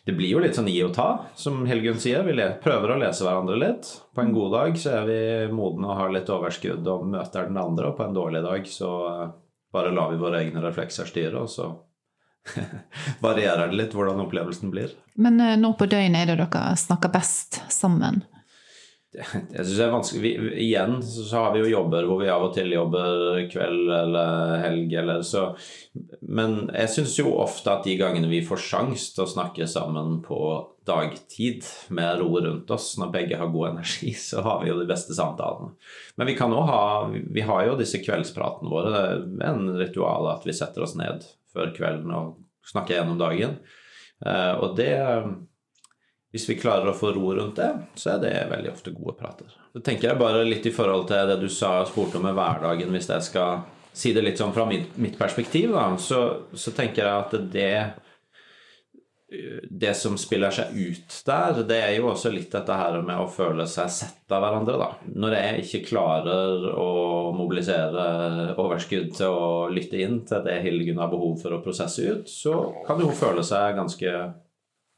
det 0.06 0.16
blir 0.18 0.32
jo 0.32 0.42
litt 0.42 0.58
sånn 0.58 0.70
gi 0.70 0.80
og 0.86 0.92
ta, 0.96 1.08
som 1.38 1.62
Helgunn 1.68 2.00
sier. 2.02 2.26
Vi 2.26 2.36
prøver 2.64 2.94
å 2.94 2.98
lese 3.00 3.26
hverandre 3.26 3.60
litt. 3.60 3.90
På 4.14 4.24
en 4.24 4.34
god 4.34 4.54
dag 4.56 4.78
så 4.80 4.98
er 4.98 5.08
vi 5.08 5.20
modne 5.54 5.90
og 5.90 6.00
har 6.00 6.14
litt 6.14 6.30
overskudd 6.32 6.90
og 6.90 7.08
møter 7.14 7.48
den 7.48 7.60
andre, 7.60 7.90
og 7.90 7.98
på 7.98 8.06
en 8.08 8.18
dårlig 8.18 8.44
dag 8.44 8.68
så 8.68 8.92
eh, 9.12 9.24
bare 9.74 9.94
lar 9.94 10.12
vi 10.12 10.20
våre 10.22 10.44
egne 10.44 10.62
reflekser 10.64 11.08
styre, 11.10 11.46
og 11.46 11.50
så 11.50 11.70
varierer 13.24 13.70
det 13.70 13.80
litt 13.80 13.96
hvordan 13.96 14.20
opplevelsen 14.26 14.72
blir. 14.74 14.92
Men 15.14 15.40
nå 15.40 15.54
når 15.62 15.80
på 15.80 15.88
døgnet 15.90 16.24
er 16.24 16.34
det 16.34 16.44
dere 16.44 16.76
snakker 16.78 17.12
best 17.14 17.62
sammen? 17.72 18.24
Jeg 19.14 19.62
synes 19.62 19.76
det 19.78 19.84
er 19.84 19.92
vanskelig 19.92 20.20
vi, 20.24 20.30
Igjen 20.64 20.96
så 21.04 21.44
har 21.44 21.52
vi 21.54 21.62
jo 21.62 21.70
jobber 21.70 22.06
hvor 22.08 22.18
vi 22.18 22.30
av 22.32 22.48
og 22.48 22.54
til 22.56 22.72
jobber 22.74 23.44
kveld 23.52 23.92
eller 23.94 24.56
helg 24.64 24.94
eller 25.00 25.22
så 25.26 25.44
Men 26.26 26.56
jeg 26.72 26.90
syns 26.96 27.14
jo 27.20 27.34
ofte 27.38 27.70
at 27.70 27.86
de 27.86 27.94
gangene 28.00 28.30
vi 28.30 28.42
får 28.46 28.62
sjanse 28.64 29.14
til 29.14 29.24
å 29.24 29.30
snakke 29.30 29.68
sammen 29.70 30.18
på 30.24 30.40
dagtid 30.84 31.64
med 31.96 32.18
ro 32.20 32.40
rundt 32.44 32.70
oss, 32.74 32.90
når 33.00 33.12
begge 33.14 33.38
har 33.40 33.52
god 33.54 33.70
energi, 33.70 34.12
så 34.28 34.42
har 34.44 34.60
vi 34.62 34.72
jo 34.72 34.80
de 34.80 34.88
beste 34.90 35.16
samtalene. 35.16 35.72
Men 36.18 36.28
vi 36.28 36.36
kan 36.38 36.52
òg 36.52 36.68
ha 36.68 36.82
Vi 37.08 37.46
har 37.46 37.64
jo 37.68 37.78
disse 37.78 38.02
kveldspratene 38.04 38.72
våre. 38.72 38.92
Det 39.24 39.40
er 39.40 39.54
en 39.54 39.72
ritual 39.78 40.28
at 40.34 40.44
vi 40.46 40.56
setter 40.56 40.84
oss 40.84 40.98
ned 40.98 41.24
før 41.54 41.72
kvelden 41.76 42.12
og 42.12 42.36
snakker 42.68 42.98
gjennom 42.98 43.20
dagen. 43.20 43.58
Eh, 44.24 44.54
og 44.58 44.74
det 44.78 44.92
hvis 46.34 46.48
vi 46.50 46.56
klarer 46.58 46.90
å 46.90 46.96
få 46.98 47.12
ro 47.14 47.28
rundt 47.36 47.60
det, 47.60 47.68
så 47.94 48.16
er 48.16 48.22
det 48.24 48.32
veldig 48.50 48.72
ofte 48.72 48.90
gode 48.90 49.12
prater. 49.20 49.52
Så 49.70 49.78
tenker 49.86 50.08
jeg 50.08 50.18
bare 50.18 50.40
litt 50.42 50.66
i 50.66 50.72
forhold 50.74 51.06
til 51.06 51.28
det 51.30 51.36
du 51.38 51.46
sa 51.46 51.76
og 51.84 51.92
spurte 51.92 52.18
om 52.18 52.26
med 52.26 52.34
hverdagen, 52.34 52.90
hvis 52.90 53.06
jeg 53.12 53.26
skal 53.28 53.60
si 53.94 54.10
det 54.16 54.24
litt 54.24 54.42
sånn 54.42 54.54
fra 54.56 54.64
mitt, 54.66 55.14
perspektiv, 55.14 55.70
da, 55.76 55.92
så, 55.94 56.24
så, 56.50 56.74
tenker 56.74 57.04
jeg 57.04 57.20
at 57.20 57.38
det 57.54 57.76
det 59.70 59.94
som 59.98 60.18
spiller 60.18 60.52
seg 60.54 60.74
ut 60.74 61.14
der, 61.26 61.62
det 61.66 61.78
er 61.86 61.94
jo 61.96 62.10
også 62.10 62.30
litt 62.34 62.52
dette 62.54 62.74
her 62.78 62.98
med 63.02 63.18
å 63.18 63.30
føle 63.30 63.64
seg 63.70 63.90
sett 63.90 64.34
av 64.34 64.42
hverandre, 64.42 64.76
da. 64.78 64.90
Når 65.14 65.38
jeg 65.38 65.64
ikke 65.64 65.86
klarer 65.88 66.68
å 66.74 66.90
mobilisere 67.34 68.54
overskudd 68.58 69.14
til 69.16 69.34
å 69.34 69.50
lytte 69.74 70.02
inn 70.02 70.20
til 70.26 70.42
det 70.46 70.60
Hildegunn 70.66 71.02
har 71.02 71.14
behov 71.14 71.38
for 71.42 71.54
å 71.54 71.62
prosesse 71.62 72.06
ut, 72.10 72.30
så 72.30 72.58
kan 72.86 72.98
jo 72.98 73.10
hun 73.10 73.22
føle 73.22 73.46
seg 73.46 73.78
ganske 73.78 74.14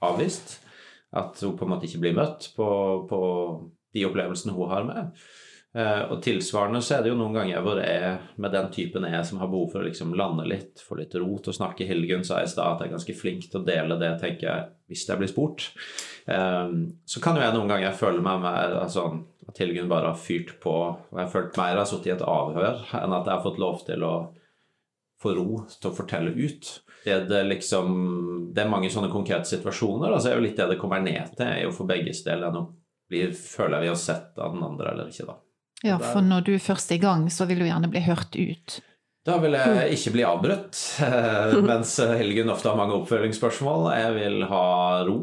avvist. 0.05 0.62
At 1.16 1.40
hun 1.44 1.57
på 1.57 1.66
en 1.66 1.74
måte 1.74 1.88
ikke 1.88 2.02
blir 2.05 2.16
møtt 2.16 2.50
på, 2.57 2.68
på 3.09 3.20
de 3.96 4.07
opplevelsene 4.09 4.55
hun 4.57 4.72
har 4.72 4.87
med. 4.88 5.26
Uh, 5.76 6.09
og 6.14 6.22
tilsvarende 6.24 6.81
så 6.81 6.94
er 6.96 7.02
det 7.05 7.11
jo 7.11 7.18
noen 7.18 7.35
ganger 7.37 7.61
hvor 7.61 7.76
jeg 7.83 8.14
med 8.40 8.55
den 8.55 8.70
typen 8.72 9.05
jeg 9.05 9.26
som 9.29 9.42
har 9.42 9.50
behov 9.52 9.74
for 9.74 9.83
å 9.83 9.85
liksom 9.85 10.14
lande 10.16 10.46
litt, 10.48 10.81
få 10.81 10.96
litt 10.96 11.12
ro 11.20 11.37
til 11.37 11.52
å 11.52 11.57
snakke. 11.59 11.85
Hilgun 11.88 12.24
sa 12.24 12.40
i 12.40 12.48
stad 12.48 12.70
at 12.70 12.85
jeg 12.85 12.88
er 12.88 12.94
ganske 12.94 13.16
flink 13.18 13.44
til 13.50 13.61
å 13.61 13.66
dele 13.66 13.98
det, 14.00 14.14
tenker 14.22 14.48
jeg, 14.48 14.70
hvis 14.88 15.05
jeg 15.05 15.20
blir 15.20 15.29
spurt. 15.29 15.66
Um, 16.24 16.79
så 17.05 17.20
kan 17.20 17.37
jo 17.37 17.44
jeg 17.44 17.57
noen 17.59 17.74
ganger 17.74 17.98
føle 17.98 18.24
meg 18.24 18.40
mer 18.46 18.79
altså, 18.87 19.05
at 19.50 19.61
Hilgun 19.61 19.92
bare 19.92 20.14
har 20.14 20.20
fyrt 20.20 20.57
på, 20.62 20.72
og 20.72 21.12
jeg 21.12 21.26
har 21.26 21.35
følt 21.35 21.61
mer 21.61 21.83
har 21.83 21.90
sittet 21.90 22.09
i 22.09 22.16
et 22.16 22.24
avhør 22.24 22.81
enn 22.96 23.18
at 23.18 23.29
jeg 23.29 23.35
har 23.35 23.44
fått 23.44 23.61
lov 23.61 23.85
til 23.85 24.07
å 24.07 24.14
få 25.20 25.37
ro 25.37 25.61
til 25.76 25.90
å 25.90 25.96
fortelle 25.96 26.33
ut 26.37 26.72
det 27.06 27.20
det 27.30 27.44
liksom 27.46 27.94
Det 28.54 28.64
er 28.64 28.70
mange 28.72 28.90
sånne 28.90 29.12
konkrete 29.12 29.48
situasjoner. 29.48 30.10
Altså 30.10 30.30
er 30.30 30.38
jo 30.38 30.44
litt 30.46 30.56
det 30.58 30.70
det 30.72 30.78
kommer 30.80 31.02
ned 31.04 31.34
til, 31.36 31.46
er 31.46 31.64
jo 31.66 31.72
for 31.76 31.88
begges 31.88 32.24
del 32.26 32.46
nå 32.52 32.66
blir, 33.06 33.32
føler 33.36 33.84
vi 33.84 33.90
oss 33.92 34.06
sett 34.08 34.38
av 34.42 34.56
den 34.56 34.64
andre 34.66 34.90
eller 34.90 35.10
ikke, 35.12 35.28
da. 35.28 35.36
Ja, 35.84 35.98
for 36.00 36.24
når 36.24 36.46
du 36.48 36.54
først 36.58 36.90
er 36.90 36.98
i 36.98 37.02
gang, 37.04 37.26
så 37.30 37.44
vil 37.46 37.60
du 37.60 37.66
gjerne 37.68 37.90
bli 37.92 38.00
hørt 38.06 38.34
ut. 38.34 38.78
Da 39.26 39.36
vil 39.42 39.54
jeg 39.58 39.98
ikke 39.98 40.14
bli 40.14 40.24
avbrutt, 40.26 40.80
mens 41.70 41.96
Helgen 42.00 42.50
ofte 42.50 42.70
har 42.70 42.78
mange 42.78 42.96
oppfølgingsspørsmål. 43.02 43.90
Jeg 43.98 44.14
vil 44.16 44.46
ha 44.50 44.66
ro. 45.06 45.18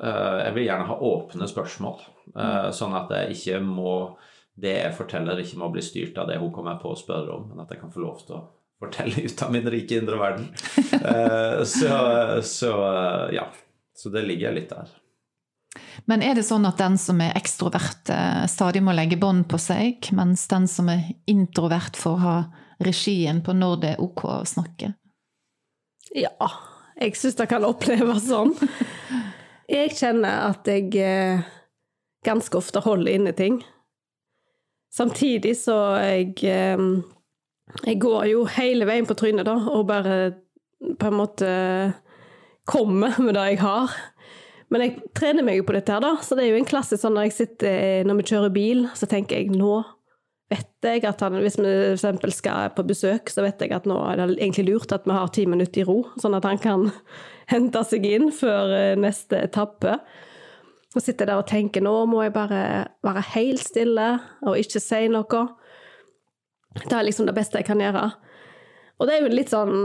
Eh, 0.00 0.36
jeg 0.42 0.54
vil 0.56 0.66
gjerne 0.66 0.88
ha 0.90 0.96
åpne 1.10 1.48
spørsmål, 1.48 2.00
eh, 2.34 2.70
sånn 2.76 2.96
at 2.98 3.12
jeg 3.14 3.36
ikke 3.36 3.60
må 3.64 3.96
det 4.56 4.72
jeg 4.78 4.96
forteller, 4.96 5.40
ikke 5.40 5.60
må 5.60 5.68
bli 5.72 5.84
styrt 5.84 6.16
av 6.18 6.30
det 6.30 6.38
hun 6.40 6.52
kommer 6.52 6.78
på 6.80 6.92
å 6.92 6.98
spørre 6.98 7.34
om, 7.34 7.50
men 7.50 7.60
at 7.64 7.72
jeg 7.72 7.82
kan 7.82 7.92
få 7.92 8.00
lov 8.04 8.22
til 8.24 8.38
å 8.38 8.44
fortelle 8.80 9.22
ut 9.24 9.42
av 9.42 9.52
min 9.52 9.70
rike 9.70 9.98
indre 10.02 10.20
verden. 10.20 10.48
Eh, 11.06 11.62
så, 11.64 12.42
så, 12.42 12.70
ja. 13.32 13.44
Så 13.94 14.08
det 14.08 14.22
ligger 14.26 14.52
litt 14.56 14.70
der. 14.72 14.88
Men 16.04 16.22
er 16.24 16.34
det 16.34 16.46
sånn 16.48 16.66
at 16.66 16.80
den 16.80 16.96
som 16.98 17.20
er 17.22 17.36
ekstrovert, 17.38 18.08
eh, 18.10 18.46
stadig 18.50 18.82
må 18.82 18.94
legge 18.96 19.18
bånd 19.20 19.46
på 19.50 19.60
seg, 19.60 20.08
mens 20.16 20.46
den 20.50 20.66
som 20.70 20.88
er 20.90 21.04
introvert, 21.30 21.96
får 21.96 22.16
ha 22.24 22.36
regien 22.82 23.42
på 23.44 23.54
når 23.56 23.76
det 23.82 23.92
er 23.94 24.02
ok 24.02 24.24
å 24.26 24.36
snakke? 24.48 24.92
Ja, 26.16 26.50
jeg 26.98 27.16
syns 27.20 27.38
det 27.38 27.48
kan 27.52 27.66
oppleves 27.68 28.28
sånn. 28.28 28.54
Jeg 29.70 29.96
kjenner 29.98 30.50
at 30.50 30.68
jeg 30.70 30.92
eh, 31.02 31.46
ganske 32.26 32.58
ofte 32.58 32.82
holder 32.84 33.18
inne 33.18 33.34
ting. 33.36 33.60
Samtidig 34.94 35.56
så 35.60 35.76
jeg 36.00 36.38
eh, 36.46 36.80
Jeg 37.84 38.00
går 38.02 38.28
jo 38.30 38.44
hele 38.56 38.86
veien 38.88 39.06
på 39.08 39.16
trynet, 39.18 39.46
da, 39.48 39.56
og 39.72 39.88
bare 39.90 40.16
på 40.80 41.08
en 41.08 41.18
måte 41.18 41.50
kommer 42.68 43.18
med 43.22 43.36
det 43.36 43.44
jeg 43.52 43.60
har. 43.62 43.92
Men 44.72 44.82
jeg 44.82 45.10
trener 45.14 45.46
meg 45.46 45.60
jo 45.60 45.66
på 45.68 45.76
dette 45.76 45.94
her, 45.94 46.02
da, 46.02 46.16
så 46.24 46.34
det 46.34 46.46
er 46.46 46.54
jo 46.54 46.62
en 46.62 46.68
klassisk 46.68 47.04
sånn 47.04 47.14
når 47.14 47.28
jeg 47.28 47.36
sitter 47.36 48.06
Når 48.08 48.16
vi 48.18 48.24
kjører 48.32 48.54
bil, 48.54 48.80
så 48.98 49.06
tenker 49.10 49.38
jeg 49.38 49.54
nå 49.54 49.84
vet 50.50 50.86
jeg 50.86 51.02
at 51.08 51.22
han, 51.24 51.38
hvis 51.42 51.58
vi 51.58 51.72
f.eks. 51.96 52.36
skal 52.38 52.70
på 52.76 52.84
besøk, 52.86 53.30
så 53.32 53.42
vet 53.42 53.62
jeg 53.62 53.74
at 53.74 53.86
nå 53.88 53.96
er 54.06 54.20
det 54.20 54.36
egentlig 54.36 54.68
lurt 54.68 54.94
at 54.94 55.06
vi 55.08 55.16
har 55.16 55.32
ti 55.34 55.46
minutter 55.48 55.82
i 55.82 55.86
ro, 55.88 55.98
sånn 56.22 56.36
at 56.38 56.46
han 56.46 56.60
kan 56.62 56.88
hente 57.52 57.82
seg 57.86 58.06
inn 58.06 58.30
før 58.34 58.74
eh, 58.76 58.94
neste 59.00 59.40
etappe. 59.48 59.98
Og 60.94 61.02
sitter 61.02 61.28
der 61.28 61.42
og 61.42 61.48
tenker 61.50 61.82
nå 61.84 61.92
må 62.08 62.22
jeg 62.24 62.32
bare 62.36 62.60
være 63.04 63.24
helt 63.34 63.64
stille 63.66 64.06
og 64.46 64.56
ikke 64.60 64.80
si 64.80 65.02
noe. 65.12 65.42
Det 66.84 66.92
er 66.92 67.06
liksom 67.06 67.28
det 67.28 67.36
beste 67.36 67.60
jeg 67.60 67.68
kan 67.68 67.80
gjøre. 67.80 68.10
Og 68.96 69.08
det 69.08 69.16
er 69.16 69.24
jo 69.24 69.32
litt 69.34 69.52
sånn 69.52 69.76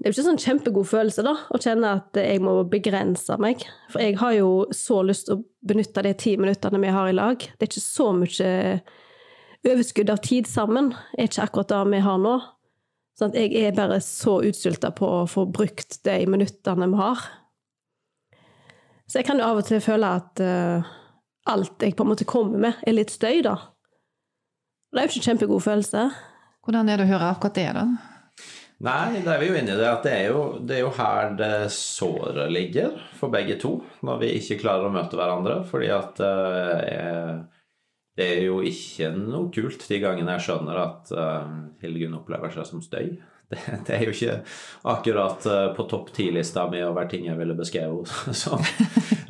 Det 0.00 0.08
er 0.08 0.10
jo 0.10 0.14
ikke 0.14 0.24
sånn 0.30 0.40
kjempegod 0.40 0.88
følelse, 0.88 1.22
da, 1.26 1.34
å 1.52 1.58
kjenne 1.60 1.90
at 1.98 2.16
jeg 2.16 2.40
må 2.40 2.54
begrense 2.72 3.36
meg. 3.42 3.66
For 3.92 4.00
jeg 4.00 4.16
har 4.16 4.32
jo 4.38 4.52
så 4.72 5.02
lyst 5.04 5.26
til 5.28 5.36
å 5.36 5.42
benytte 5.68 6.04
de 6.06 6.14
ti 6.16 6.38
minuttene 6.40 6.80
vi 6.80 6.94
har 6.94 7.10
i 7.10 7.16
lag. 7.18 7.36
Det 7.36 7.66
er 7.66 7.68
ikke 7.68 7.84
så 7.84 8.06
mye 8.16 8.54
overskudd 9.68 10.08
av 10.08 10.22
tid 10.24 10.48
sammen, 10.48 10.94
Det 11.12 11.20
er 11.20 11.28
ikke 11.28 11.44
akkurat 11.44 11.74
det 11.74 11.82
vi 11.92 12.00
har 12.06 12.16
nå. 12.22 12.32
Sånn 13.18 13.34
at 13.34 13.36
jeg 13.36 13.60
er 13.60 13.76
bare 13.76 13.98
så 14.00 14.38
utsulta 14.48 14.88
på 14.96 15.04
å 15.04 15.28
få 15.28 15.44
brukt 15.52 15.98
de 16.08 16.16
minuttene 16.24 16.88
vi 16.88 16.96
har. 17.02 17.26
Så 19.04 19.20
jeg 19.20 19.26
kan 19.28 19.42
jo 19.42 19.50
av 19.50 19.60
og 19.60 19.66
til 19.68 19.82
føle 19.84 20.14
at 20.16 20.40
uh, 20.40 20.86
alt 21.50 21.84
jeg 21.84 21.96
på 21.98 22.06
en 22.06 22.12
måte 22.12 22.28
kommer 22.28 22.62
med, 22.62 22.80
er 22.86 22.96
litt 22.96 23.12
støy, 23.12 23.42
da. 23.44 23.58
Det 24.90 24.98
er 24.98 25.06
jo 25.06 25.12
ikke 25.12 25.20
en 25.20 25.28
kjempegod 25.28 25.60
følelse. 25.62 26.06
Hvordan 26.66 26.88
er 26.90 26.98
det 26.98 27.06
å 27.06 27.10
høre 27.12 27.28
akkurat 27.30 27.58
det, 27.60 27.68
da? 27.76 27.84
Nei, 28.80 29.20
da 29.20 29.34
er 29.34 29.42
vi 29.42 29.50
jo 29.50 29.56
inne 29.60 29.74
i 29.74 29.78
det 29.78 29.86
at 29.86 30.06
det 30.06 30.12
er 30.16 30.30
jo, 30.32 30.42
det 30.64 30.78
er 30.78 30.82
jo 30.82 30.92
her 30.96 31.34
det 31.36 31.54
såret 31.74 32.50
ligger 32.50 32.94
for 33.18 33.32
begge 33.32 33.58
to, 33.60 33.74
når 34.06 34.22
vi 34.22 34.30
ikke 34.38 34.58
klarer 34.62 34.88
å 34.88 34.94
møte 34.94 35.18
hverandre. 35.20 35.58
Fordi 35.68 35.90
at 35.94 36.22
uh, 36.24 37.34
det 38.16 38.28
er 38.38 38.46
jo 38.48 38.62
ikke 38.66 39.12
noe 39.14 39.52
kult 39.54 39.84
de 39.86 40.00
gangene 40.02 40.38
jeg 40.38 40.46
skjønner 40.48 40.80
at 40.80 41.12
uh, 41.12 41.52
Hildegunn 41.84 42.16
opplever 42.18 42.50
seg 42.56 42.66
som 42.72 42.82
støy. 42.82 43.14
Det, 43.50 43.60
det, 43.86 43.94
er 43.96 44.04
jo 44.06 44.14
ikke 44.14 44.36
akkurat 44.92 45.46
uh, 45.50 45.68
på 45.76 45.86
topp 45.90 46.10
ti-lista 46.16 46.66
mi 46.70 46.82
over 46.86 47.06
ting 47.10 47.28
jeg 47.28 47.38
ville 47.38 47.58
beskrevet 47.58 48.10
som. 48.42 48.64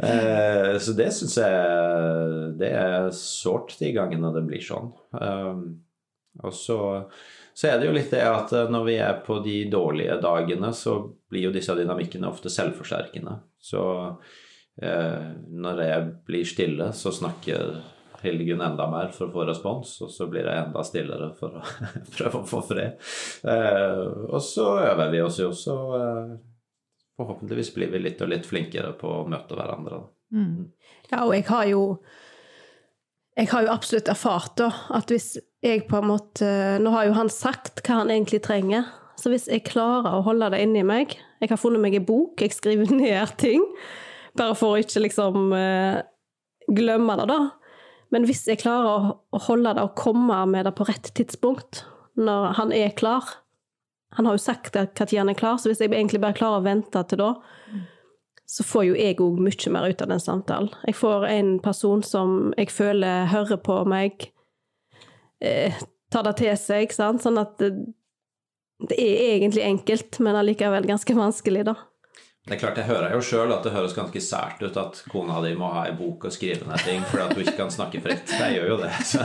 Uh, 0.03 0.75
så 0.81 0.95
det 0.99 1.11
syns 1.17 1.37
jeg 1.41 2.57
det 2.61 2.73
er 2.77 3.11
sårt 3.17 3.77
de 3.81 3.93
gangene 3.97 4.33
det 4.35 4.45
blir 4.49 4.65
sånn. 4.65 4.91
Um, 5.17 5.63
og 6.41 6.53
så, 6.55 6.81
så, 7.53 7.69
er 7.69 7.81
det 7.81 7.89
jo 7.89 7.95
litt 7.97 8.13
det 8.15 8.23
at 8.25 8.53
når 8.71 8.85
vi 8.87 8.99
er 9.03 9.23
på 9.27 9.41
de 9.45 9.57
dårlige 9.73 10.21
dagene, 10.23 10.71
så 10.77 11.01
blir 11.31 11.49
jo 11.49 11.55
disse 11.55 11.75
dynamikkene 11.77 12.31
ofte 12.31 12.53
selvforsterkende. 12.53 13.41
Så 13.61 13.83
når 14.81 15.81
jeg 15.85 16.05
blir 16.25 16.47
stille, 16.49 16.87
så 16.97 17.11
snakker 17.13 17.75
Hildegunn 18.23 18.61
enda 18.61 18.87
mer 18.91 19.13
for 19.15 19.29
å 19.29 19.33
få 19.33 19.47
respons, 19.49 19.95
og 20.05 20.13
så 20.13 20.27
blir 20.31 20.45
jeg 20.45 20.65
enda 20.67 20.85
stillere 20.85 21.31
for 21.39 21.57
å 21.61 21.65
prøve 22.17 22.43
å 22.43 22.49
få 22.49 22.61
fred. 22.69 22.99
Eh, 23.49 24.03
og 24.29 24.41
så 24.45 24.67
øver 24.83 25.13
vi 25.15 25.23
oss 25.25 25.41
jo, 25.41 25.51
så 25.57 25.77
eh, 25.97 26.35
forhåpentligvis 27.21 27.75
blir 27.77 27.93
vi 27.93 28.03
litt 28.03 28.25
og 28.25 28.33
litt 28.33 28.49
flinkere 28.49 28.95
på 28.99 29.13
å 29.21 29.29
møte 29.29 29.57
hverandre. 29.59 30.03
Mm. 30.35 30.71
Ja, 31.11 31.25
og 31.25 31.35
jeg 31.37 31.47
har 31.51 31.69
jo 31.71 31.85
jeg 33.39 33.49
har 33.53 33.65
jo 33.65 33.73
absolutt 33.73 34.11
erfart 34.11 34.57
da, 34.59 34.69
at 34.93 35.13
hvis 35.13 35.37
jeg 35.65 35.87
på 35.89 36.01
en 36.01 36.09
måte 36.11 36.49
Nå 36.83 36.91
har 36.93 37.07
jo 37.07 37.15
han 37.17 37.31
sagt 37.33 37.81
hva 37.87 38.03
han 38.03 38.11
egentlig 38.13 38.43
trenger. 38.45 38.89
Så 39.21 39.33
hvis 39.33 39.47
jeg 39.49 39.67
klarer 39.69 40.19
å 40.19 40.25
holde 40.27 40.51
det 40.55 40.63
inni 40.65 40.83
meg 40.87 41.15
Jeg 41.15 41.53
har 41.53 41.61
funnet 41.61 41.83
meg 41.83 41.97
en 41.97 42.09
bok, 42.09 42.41
jeg 42.41 42.57
skriver 42.57 42.93
ned 43.03 43.37
ting. 43.41 43.65
Bare 44.37 44.57
for 44.59 44.75
å 44.75 44.83
ikke 44.83 45.05
liksom 45.07 45.55
uh, 45.55 46.03
glemme 46.71 47.17
det, 47.21 47.29
da. 47.31 47.41
Men 48.11 48.27
hvis 48.27 48.45
jeg 48.49 48.61
klarer 48.63 49.15
å 49.15 49.41
holde 49.47 49.73
det 49.77 49.87
og 49.87 49.97
komme 49.99 50.37
med 50.51 50.67
det 50.67 50.75
på 50.77 50.87
rett 50.89 51.13
tidspunkt, 51.17 51.85
når 52.19 52.57
han 52.59 52.75
er 52.75 52.95
klar 52.99 53.27
Han 54.19 54.27
har 54.27 54.35
jo 54.35 54.43
sagt 54.43 54.75
når 54.75 55.19
han 55.19 55.31
er 55.31 55.39
klar, 55.39 55.57
så 55.57 55.71
hvis 55.71 55.81
jeg 55.81 55.93
egentlig 55.93 56.21
bare 56.23 56.37
klarer 56.37 56.61
å 56.61 56.67
vente 56.67 57.03
til 57.09 57.21
da, 57.21 57.31
så 58.51 58.67
får 58.67 58.89
jo 58.89 58.97
jeg 58.99 59.21
òg 59.23 59.39
mye 59.39 59.71
mer 59.71 59.87
ut 59.93 60.03
av 60.03 60.11
den 60.11 60.23
samtalen. 60.23 60.73
Jeg 60.89 60.97
får 60.99 61.29
en 61.31 61.53
person 61.63 62.03
som 62.03 62.51
jeg 62.59 62.73
føler 62.75 63.29
hører 63.31 63.61
på 63.63 63.77
meg, 63.87 64.27
eh, 65.41 65.79
tar 66.11 66.27
det 66.27 66.37
til 66.41 66.57
seg, 66.59 66.91
sant? 66.91 67.23
sånn 67.23 67.39
at 67.39 67.55
det, 67.63 67.71
det 68.91 68.99
er 68.99 69.37
egentlig 69.37 69.63
enkelt, 69.69 70.19
men 70.19 70.41
allikevel 70.41 70.91
ganske 70.91 71.15
vanskelig, 71.15 71.69
da. 71.71 71.77
Det 72.49 72.57
er 72.57 72.59
klart, 72.65 72.79
Jeg 72.81 72.89
hører 72.89 73.13
jo 73.15 73.21
sjøl 73.23 73.53
at 73.55 73.63
det 73.63 73.75
høres 73.77 73.95
ganske 73.95 74.21
sært 74.25 74.63
ut 74.65 74.77
at 74.81 75.03
kona 75.13 75.39
di 75.45 75.53
må 75.55 75.69
ha 75.71 75.85
ei 75.87 75.95
bok 75.95 76.25
og 76.27 76.33
skrive 76.35 76.67
ned 76.67 76.83
ting 76.83 77.05
fordi 77.07 77.23
at 77.23 77.37
du 77.37 77.43
ikke 77.45 77.59
kan 77.61 77.71
snakke 77.71 78.01
fritt. 78.03 78.33
Jeg 78.33 78.57
gjør 78.57 78.73
jo 78.73 78.79
det. 78.81 78.91
Så. 79.07 79.23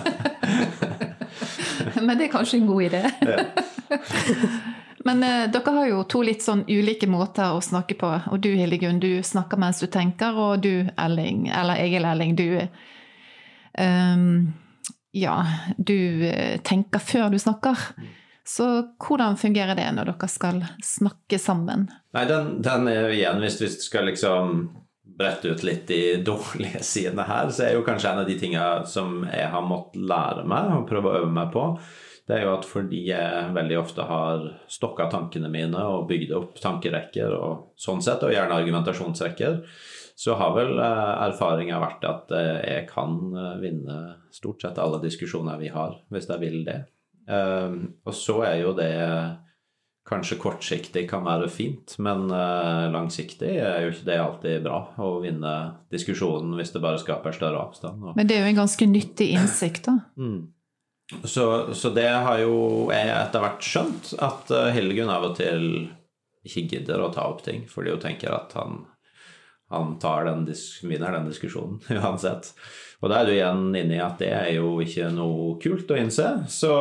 Men 2.06 2.20
det 2.20 2.28
er 2.28 2.34
kanskje 2.36 2.60
en 2.60 2.68
god 2.70 2.92
idé. 2.92 3.06
Ja. 3.26 3.46
Men 5.06 5.24
eh, 5.24 5.52
dere 5.54 5.72
har 5.72 5.88
jo 5.88 6.04
to 6.10 6.24
litt 6.26 6.42
sånn 6.42 6.64
ulike 6.66 7.06
måter 7.06 7.54
å 7.54 7.62
snakke 7.62 7.98
på. 8.00 8.10
Og 8.34 8.42
du 8.42 8.50
Hildegunn, 8.58 8.98
du 9.00 9.22
snakker 9.24 9.60
mens 9.62 9.84
du 9.84 9.86
tenker, 9.92 10.34
og 10.34 10.64
du 10.66 10.88
Elling, 10.98 11.46
eller 11.54 11.78
Egil 11.84 12.08
Elling, 12.10 12.34
du 12.34 12.48
um, 13.78 14.54
Ja, 15.14 15.36
du 15.78 16.26
eh, 16.26 16.58
tenker 16.66 17.04
før 17.06 17.30
du 17.30 17.38
snakker. 17.40 17.86
Så 18.46 18.66
hvordan 19.02 19.38
fungerer 19.38 19.78
det 19.78 19.86
når 19.94 20.10
dere 20.10 20.30
skal 20.30 20.64
snakke 20.86 21.38
sammen? 21.42 21.86
Nei, 22.18 22.26
den, 22.30 22.58
den 22.66 22.90
er 22.90 23.14
igjen, 23.14 23.42
hvis 23.46 23.60
vi 23.62 23.70
skal 23.78 24.10
liksom 24.10 24.68
brette 25.18 25.54
ut 25.54 25.62
litt 25.64 25.86
de 25.88 26.18
dårlige 26.26 26.82
sidene 26.84 27.28
her, 27.30 27.54
så 27.54 27.68
er 27.68 27.78
jo 27.78 27.86
kanskje 27.86 28.10
en 28.10 28.24
av 28.24 28.30
de 28.30 28.40
tingene 28.42 28.90
som 28.90 29.22
jeg 29.30 29.54
har 29.54 29.70
måttet 29.70 30.02
lære 30.02 30.50
meg 30.50 30.74
og 30.76 30.90
prøve 30.90 31.12
å 31.12 31.22
øve 31.22 31.32
meg 31.38 31.54
på, 31.54 31.70
det 32.26 32.40
er 32.40 32.48
jo 32.48 32.54
at 32.56 32.66
fordi 32.66 33.04
jeg 33.12 33.52
veldig 33.54 33.78
ofte 33.78 34.06
har 34.10 34.48
stokka 34.72 35.10
tankene 35.12 35.50
mine 35.54 35.82
og 35.94 36.08
bygd 36.10 36.34
opp 36.34 36.58
tankerekker 36.62 37.36
og 37.38 37.76
sånn 37.78 38.02
sett, 38.02 38.26
og 38.26 38.34
gjerne 38.34 38.58
argumentasjonsrekker, 38.58 39.60
så 40.16 40.34
har 40.40 40.56
vel 40.56 40.80
eh, 40.80 41.14
erfaringa 41.28 41.80
vært 41.84 42.06
at 42.08 42.34
eh, 42.34 42.60
jeg 42.64 42.90
kan 42.90 43.18
eh, 43.36 43.56
vinne 43.62 43.98
stort 44.34 44.64
sett 44.64 44.80
alle 44.82 45.02
diskusjoner 45.04 45.60
vi 45.62 45.70
har, 45.76 46.00
hvis 46.10 46.30
jeg 46.32 46.42
vil 46.42 46.62
det. 46.66 46.82
Ehm, 47.30 47.82
og 48.06 48.16
så 48.16 48.42
er 48.48 48.62
jo 48.66 48.76
det 48.78 48.94
Kanskje 50.06 50.36
kortsiktig 50.38 51.02
kan 51.10 51.24
være 51.26 51.48
fint, 51.50 51.96
men 51.98 52.28
langsiktig 52.94 53.56
er 53.58 53.80
jo 53.82 53.90
ikke 53.90 54.06
det 54.06 54.18
alltid 54.22 54.60
bra 54.68 54.76
å 55.02 55.08
vinne 55.24 55.54
diskusjonen 55.90 56.52
hvis 56.60 56.76
det 56.76 56.82
bare 56.84 57.00
skaper 57.02 57.34
større 57.34 57.64
avstand. 57.64 58.12
Men 58.14 58.30
det 58.30 58.36
er 58.36 58.46
jo 58.46 58.52
en 58.52 58.60
ganske 58.60 58.86
nyttig 58.86 59.32
innsikt, 59.34 59.90
da. 59.90 59.96
Mm. 60.22 60.44
Så, 61.24 61.74
så, 61.74 61.90
det 61.94 62.10
har 62.10 62.40
jo 62.42 62.88
jeg 62.90 63.12
etter 63.14 63.44
hvert 63.44 63.62
skjønt, 63.62 64.16
at 64.18 64.50
Helgen 64.50 64.74
Hildegunn 64.74 65.14
av 65.14 65.28
og 65.28 65.36
til 65.38 65.68
ikke 66.46 66.66
gidder 66.72 67.02
å 67.02 67.12
ta 67.14 67.28
opp 67.30 67.44
ting 67.46 67.66
fordi 67.70 67.94
hun 67.94 68.02
tenker 68.02 68.34
at 68.34 68.54
han, 68.58 68.84
han 69.74 69.96
den, 70.02 70.46
vinner 70.86 71.14
den 71.14 71.30
diskusjonen 71.30 71.82
uansett. 72.02 72.54
Og 73.02 73.12
da 73.12 73.20
er 73.20 73.28
du 73.28 73.36
igjen 73.36 73.68
inne 73.76 73.98
i 73.98 74.02
at 74.02 74.18
det 74.22 74.32
er 74.34 74.52
jo 74.56 74.80
ikke 74.82 75.12
noe 75.14 75.56
kult 75.62 75.92
å 75.92 76.00
innse. 76.00 76.30
Så, 76.50 76.74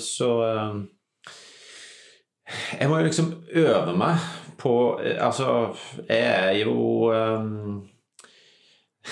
så 0.00 0.30
eh, 0.46 0.78
Jeg 2.78 2.88
må 2.88 3.00
jo 3.00 3.08
liksom 3.08 3.32
øve 3.64 3.96
meg 3.98 4.28
på 4.58 4.72
Altså, 4.98 5.74
jeg 6.08 6.24
er 6.24 6.54
jo 6.62 6.76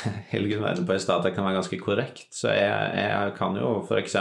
Helgen 0.32 0.62
var 0.62 0.82
på 0.86 0.96
i 0.96 1.02
stad 1.02 1.20
at 1.20 1.30
jeg 1.30 1.36
kan 1.36 1.46
være 1.46 1.58
ganske 1.60 1.78
korrekt, 1.82 2.26
så 2.34 2.50
jeg, 2.54 2.90
jeg 3.00 3.36
kan 3.38 3.56
jo 3.60 3.76
f.eks. 3.84 4.16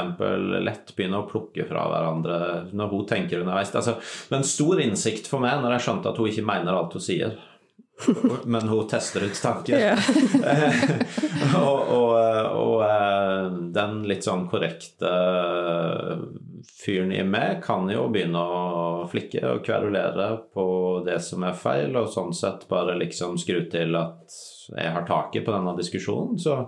lett 0.65 0.93
begynne 0.97 1.21
å 1.21 1.27
plukke 1.29 1.67
fra 1.69 1.87
hverandre 1.91 2.39
når 2.75 2.93
hun 2.93 3.09
tenker 3.09 3.43
underveis. 3.43 3.73
Altså, 3.75 3.97
men 4.33 4.47
stor 4.47 4.81
innsikt 4.83 5.29
for 5.31 5.43
meg 5.43 5.59
når 5.63 5.77
jeg 5.77 5.87
skjønte 5.87 6.11
at 6.11 6.21
hun 6.21 6.31
ikke 6.31 6.47
mener 6.47 6.77
alt 6.77 6.95
hun 6.95 7.05
sier. 7.05 7.35
Men 8.45 8.67
hun 8.67 8.87
tester 8.87 9.23
ut 9.23 9.41
tanker. 9.41 9.95
og, 11.55 11.91
og, 11.95 12.09
og, 12.51 12.81
eh, 12.83 13.45
den 13.75 14.01
litt 14.09 14.27
sånn 14.27 14.43
korrekte 14.51 15.11
fyren 16.69 17.11
i 17.15 17.23
meg 17.27 17.61
kan 17.63 17.87
jo 17.91 18.07
begynne 18.13 18.41
å 18.41 19.07
flikke 19.11 19.41
og 19.49 19.63
kverulere 19.65 20.29
på 20.53 20.65
det 21.05 21.19
som 21.23 21.45
er 21.47 21.57
feil, 21.57 21.95
og 21.99 22.11
sånn 22.13 22.33
sett 22.35 22.67
bare 22.69 22.97
liksom 22.99 23.39
skru 23.41 23.65
til 23.71 23.97
at 23.99 24.37
jeg 24.75 24.93
har 24.95 25.07
taket 25.07 25.45
på 25.45 25.53
denne 25.53 25.75
diskusjonen. 25.77 26.39
Så, 26.41 26.63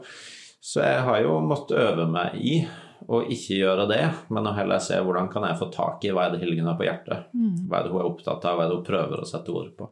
så 0.62 0.83
jeg 0.86 1.05
har 1.07 1.21
jo 1.25 1.39
måttet 1.45 1.79
øve 1.81 2.07
meg 2.12 2.38
i 2.41 2.60
å 3.07 3.21
ikke 3.23 3.60
gjøre 3.60 3.86
det, 3.91 4.03
men 4.33 4.49
å 4.49 4.55
heller 4.57 4.81
se 4.83 4.97
hvordan 4.99 5.29
kan 5.31 5.45
jeg 5.47 5.60
få 5.60 5.69
tak 5.73 6.03
i 6.05 6.12
hva 6.15 6.27
er 6.27 6.33
det 6.33 6.41
Hilgen 6.41 6.67
har 6.67 6.79
på 6.79 6.88
hjertet. 6.88 7.29
Hva 7.69 7.79
er 7.79 7.86
det 7.86 7.93
hun 7.93 8.01
er 8.01 8.10
opptatt 8.10 8.47
av, 8.49 8.57
hva 8.57 8.65
er 8.65 8.71
det 8.71 8.79
hun 8.79 8.88
prøver 8.88 9.21
å 9.21 9.29
sette 9.29 9.53
ord 9.53 9.69
på. 9.77 9.91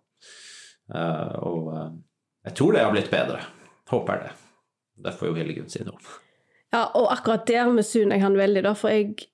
Uh, 0.91 1.31
og 1.45 1.69
uh, 1.73 1.87
jeg 2.45 2.57
tror 2.57 2.75
det 2.75 2.83
har 2.83 2.93
blitt 2.93 3.13
bedre. 3.13 3.39
Håper 3.89 4.21
det. 4.25 4.33
Det 5.05 5.13
får 5.15 5.29
jo 5.29 5.37
Hildegunn 5.37 5.71
si 5.71 5.83
noe 5.85 5.97
om. 5.97 6.13
Ja, 6.73 6.83
og 6.97 7.07
akkurat 7.13 7.45
der 7.47 7.69
misunner 7.71 8.17
jeg 8.17 8.25
han 8.25 8.37
veldig, 8.37 8.65
da, 8.65 8.73
for 8.77 8.91
jeg, 8.91 9.29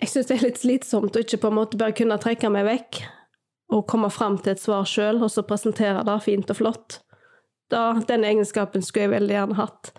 jeg 0.00 0.10
syns 0.10 0.28
det 0.28 0.36
er 0.36 0.46
litt 0.48 0.60
slitsomt 0.60 1.16
å 1.16 1.22
ikke 1.22 1.40
på 1.42 1.50
en 1.50 1.58
måte 1.58 1.78
bare 1.80 1.94
kunne 1.96 2.18
trekke 2.20 2.50
meg 2.52 2.66
vekk 2.68 3.00
og 3.74 3.86
komme 3.90 4.10
fram 4.14 4.38
til 4.38 4.54
et 4.54 4.62
svar 4.62 4.86
sjøl, 4.86 5.18
og 5.24 5.32
så 5.32 5.42
presentere 5.46 6.04
det 6.06 6.20
fint 6.22 6.50
og 6.52 6.58
flott. 6.60 7.00
Da, 7.72 7.96
den 8.06 8.22
egenskapen 8.26 8.84
skulle 8.84 9.08
jeg 9.08 9.14
veldig 9.16 9.34
gjerne 9.34 9.58
hatt. 9.58 9.90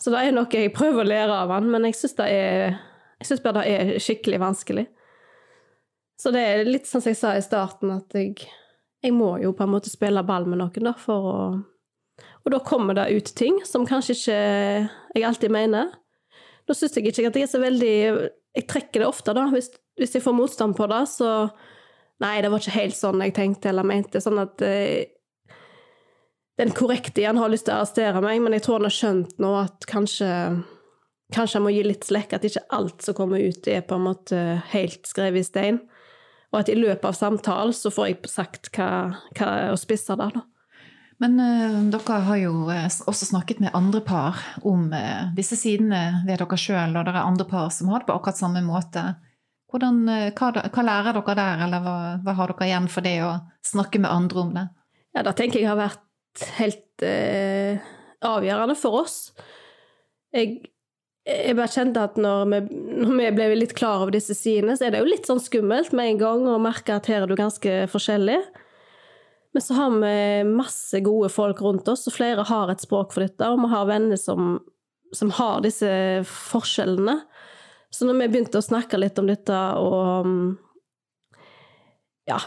Så 0.00 0.12
det 0.12 0.22
er 0.24 0.34
noe 0.36 0.48
jeg 0.48 0.72
prøver 0.76 1.04
å 1.04 1.08
lære 1.08 1.40
av 1.44 1.52
han, 1.52 1.68
men 1.72 1.84
jeg 1.88 1.98
syns 2.00 2.16
bare 3.44 3.60
det 3.60 3.74
er 3.74 3.92
skikkelig 4.02 4.40
vanskelig. 4.40 4.86
Så 6.20 6.32
det 6.32 6.44
er 6.46 6.68
litt 6.68 6.88
sånn 6.88 7.02
som 7.02 7.12
jeg 7.12 7.20
sa 7.20 7.34
i 7.36 7.44
starten, 7.44 7.92
at 7.92 8.16
jeg, 8.16 8.46
jeg 9.04 9.14
må 9.16 9.34
jo 9.42 9.52
på 9.56 9.66
en 9.66 9.74
måte 9.74 9.92
spille 9.92 10.24
ball 10.24 10.48
med 10.48 10.62
noen, 10.62 10.88
da, 10.88 10.94
for 10.98 11.30
å 11.30 11.38
Og 12.44 12.52
da 12.52 12.58
kommer 12.60 12.94
det 12.94 13.08
ut 13.10 13.30
ting 13.36 13.56
som 13.64 13.86
kanskje 13.88 14.14
ikke 14.14 14.40
jeg 15.16 15.24
alltid 15.24 15.50
mener. 15.50 15.92
Da 16.68 16.76
syns 16.76 16.96
jeg 16.96 17.08
ikke 17.08 17.30
at 17.30 17.36
jeg 17.36 17.46
er 17.46 17.50
så 17.50 17.60
veldig 17.60 17.94
Jeg 18.54 18.68
trekker 18.70 19.02
det 19.02 19.08
ofte, 19.08 19.34
da. 19.36 19.48
Hvis, 19.52 19.70
hvis 19.98 20.14
jeg 20.16 20.24
får 20.24 20.36
motstand 20.36 20.76
på 20.78 20.88
det, 20.90 21.04
så 21.12 21.30
Nei, 22.22 22.38
det 22.44 22.50
var 22.52 22.62
ikke 22.62 22.76
helt 22.76 22.94
sånn 22.94 23.22
jeg 23.24 23.34
tenkte 23.34 23.72
eller 23.72 23.86
mente. 23.86 24.20
Sånn 24.22 24.38
at 24.38 24.62
eh, 24.62 25.10
den 26.60 26.70
korrekte 26.76 27.20
igjen 27.20 27.40
har 27.42 27.50
lyst 27.50 27.66
til 27.66 27.74
å 27.74 27.80
arrestere 27.80 28.22
meg, 28.22 28.38
men 28.44 28.54
jeg 28.54 28.62
tror 28.64 28.78
han 28.78 28.86
har 28.86 28.94
skjønt 28.94 29.42
nå 29.42 29.50
at 29.64 29.88
kanskje 29.90 30.30
Kanskje 31.34 31.56
jeg 31.56 31.64
må 31.64 31.70
gi 31.72 31.82
litt 31.82 32.04
slekk, 32.04 32.34
at 32.36 32.44
ikke 32.46 32.60
alt 32.76 33.02
som 33.02 33.14
kommer 33.16 33.40
ut, 33.42 33.66
er 33.66 33.80
på 33.88 33.96
en 33.96 34.04
måte 34.04 34.38
helt 34.70 35.08
skrevet 35.08 35.40
i 35.40 35.46
stein. 35.46 35.78
Og 36.52 36.60
at 36.60 36.68
i 36.70 36.76
løpet 36.76 37.08
av 37.08 37.16
samtalen 37.16 37.74
så 37.74 37.90
får 37.90 38.10
jeg 38.10 38.30
sagt 38.30 38.68
hva, 38.76 38.88
hva 39.34 39.48
å 39.72 39.78
spisse 39.80 40.14
der, 40.20 40.36
da. 40.36 40.44
Men 41.22 41.36
uh, 41.38 41.76
dere 41.92 42.18
har 42.26 42.40
jo 42.40 42.54
uh, 42.66 42.86
også 43.06 43.28
snakket 43.28 43.60
med 43.62 43.74
andre 43.76 44.00
par 44.04 44.40
om 44.66 44.88
uh, 44.92 45.30
disse 45.36 45.58
sidene 45.58 46.24
ved 46.26 46.42
dere 46.42 46.58
sjøl, 46.58 46.96
og 46.96 47.06
det 47.06 47.14
er 47.14 47.22
andre 47.22 47.46
par 47.48 47.70
som 47.74 47.92
har 47.92 48.02
det 48.02 48.10
på 48.10 48.16
akkurat 48.16 48.40
samme 48.40 48.64
måte. 48.66 49.06
Hvordan, 49.70 50.04
hva, 50.38 50.50
hva 50.70 50.82
lærer 50.86 51.16
dere 51.16 51.34
der, 51.34 51.62
eller 51.66 51.82
hva, 51.82 51.96
hva 52.22 52.34
har 52.38 52.52
dere 52.52 52.68
igjen 52.68 52.84
for 52.90 53.06
det 53.06 53.16
å 53.26 53.32
snakke 53.66 53.98
med 54.02 54.12
andre 54.12 54.42
om 54.44 54.52
det? 54.54 54.68
Ja, 55.16 55.24
det 55.26 55.32
tenker 55.38 55.58
jeg 55.58 55.66
har 55.66 55.80
vært 55.80 56.44
helt 56.60 57.02
avgjørende 58.24 58.76
for 58.78 59.00
oss. 59.00 59.16
Jeg, 60.34 60.60
jeg 61.26 61.56
bare 61.58 61.72
kjente 61.74 62.04
at 62.06 62.20
når 62.22 62.46
vi, 62.52 62.60
når 63.02 63.18
vi 63.18 63.32
ble 63.34 63.48
litt 63.58 63.74
klar 63.74 64.04
over 64.04 64.14
disse 64.14 64.36
sidene, 64.38 64.76
så 64.78 64.86
er 64.86 64.94
det 64.94 65.02
jo 65.02 65.10
litt 65.10 65.26
sånn 65.26 65.42
skummelt 65.42 65.90
med 65.90 66.12
en 66.12 66.22
gang 66.22 66.46
å 66.50 66.60
merke 66.62 66.94
at 66.94 67.10
her 67.10 67.24
er 67.24 67.30
du 67.30 67.34
ganske 67.38 67.74
forskjellig. 67.90 68.38
Men 69.54 69.62
så 69.62 69.74
har 69.78 69.90
vi 70.02 70.44
masse 70.50 70.98
gode 71.00 71.30
folk 71.30 71.60
rundt 71.62 71.88
oss, 71.88 72.08
og 72.10 72.16
flere 72.16 72.42
har 72.48 72.72
et 72.72 72.82
språk 72.82 73.14
for 73.14 73.22
dette, 73.22 73.46
og 73.46 73.62
vi 73.62 73.70
har 73.70 73.86
venner 73.86 74.18
som, 74.18 74.56
som 75.14 75.30
har 75.38 75.62
disse 75.62 75.90
forskjellene. 76.26 77.20
Så 77.94 78.08
når 78.08 78.18
vi 78.18 78.30
begynte 78.32 78.58
å 78.58 78.66
snakke 78.66 78.98
litt 78.98 79.20
om 79.22 79.30
dette, 79.30 79.60
og 79.78 80.26
ja, 82.26 82.40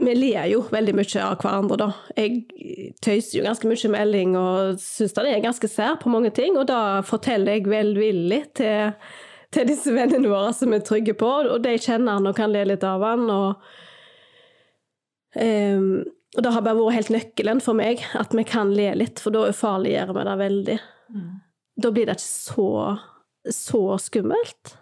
vi 0.00 0.14
ler 0.16 0.50
jo 0.50 0.64
veldig 0.72 0.96
mye 0.96 1.22
av 1.22 1.38
hverandre, 1.38 1.76
da. 1.78 1.88
Jeg 2.18 2.94
tøyser 3.04 3.38
jo 3.38 3.46
ganske 3.46 3.70
mye 3.70 3.94
melding 3.94 4.36
og 4.40 4.78
syns 4.82 5.14
det 5.14 5.28
er 5.30 5.42
ganske 5.44 5.68
sær 5.70 5.98
på 6.02 6.10
mange 6.10 6.34
ting, 6.34 6.58
og 6.58 6.66
da 6.70 7.00
forteller 7.06 7.60
jeg 7.60 7.70
velvillig 7.70 8.40
til, 8.58 8.96
til 9.54 9.70
disse 9.70 9.92
vennene 9.94 10.30
våre 10.32 10.54
som 10.56 10.74
er 10.74 10.82
trygge 10.82 11.14
på, 11.20 11.30
og 11.52 11.60
de 11.62 11.78
kjenner 11.78 12.18
han 12.18 12.26
og 12.26 12.38
kan 12.38 12.50
le 12.50 12.64
litt 12.72 12.86
av 12.86 13.04
han, 13.06 13.28
og 13.30 13.60
um, 15.36 16.00
og 16.36 16.42
det 16.44 16.50
har 16.54 16.62
bare 16.62 16.78
vært 16.78 16.98
helt 17.00 17.14
nøkkelen 17.16 17.62
for 17.64 17.78
meg, 17.78 18.02
at 18.18 18.34
vi 18.36 18.44
kan 18.46 18.74
le 18.74 18.92
litt, 18.98 19.22
for 19.22 19.34
da 19.34 19.48
ufarliggjør 19.50 20.12
vi 20.14 20.26
det 20.28 20.36
veldig. 20.44 20.76
Mm. 21.14 21.30
Da 21.80 21.90
blir 21.94 22.06
det 22.06 22.18
ikke 22.18 22.26
så, 22.26 22.68
så 23.56 23.82
skummelt. 23.98 24.76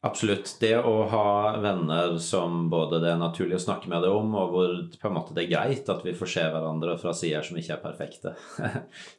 Absolutt. 0.00 0.54
Det 0.62 0.78
å 0.80 0.94
ha 1.12 1.24
venner 1.60 2.14
som 2.24 2.70
både 2.72 3.02
det 3.02 3.10
er 3.12 3.18
naturlig 3.20 3.58
å 3.58 3.64
snakke 3.66 3.90
med 3.92 4.00
deg 4.00 4.14
om, 4.16 4.32
og 4.32 4.54
hvor 4.54 4.70
på 4.94 5.10
en 5.10 5.16
måte 5.18 5.36
det 5.36 5.44
er 5.44 5.50
greit 5.50 5.90
at 5.92 6.00
vi 6.06 6.14
får 6.16 6.30
se 6.32 6.44
hverandre 6.54 6.94
fra 7.02 7.12
sider 7.16 7.44
som 7.44 7.58
ikke 7.60 7.74
er 7.76 7.82
perfekte. 7.82 8.32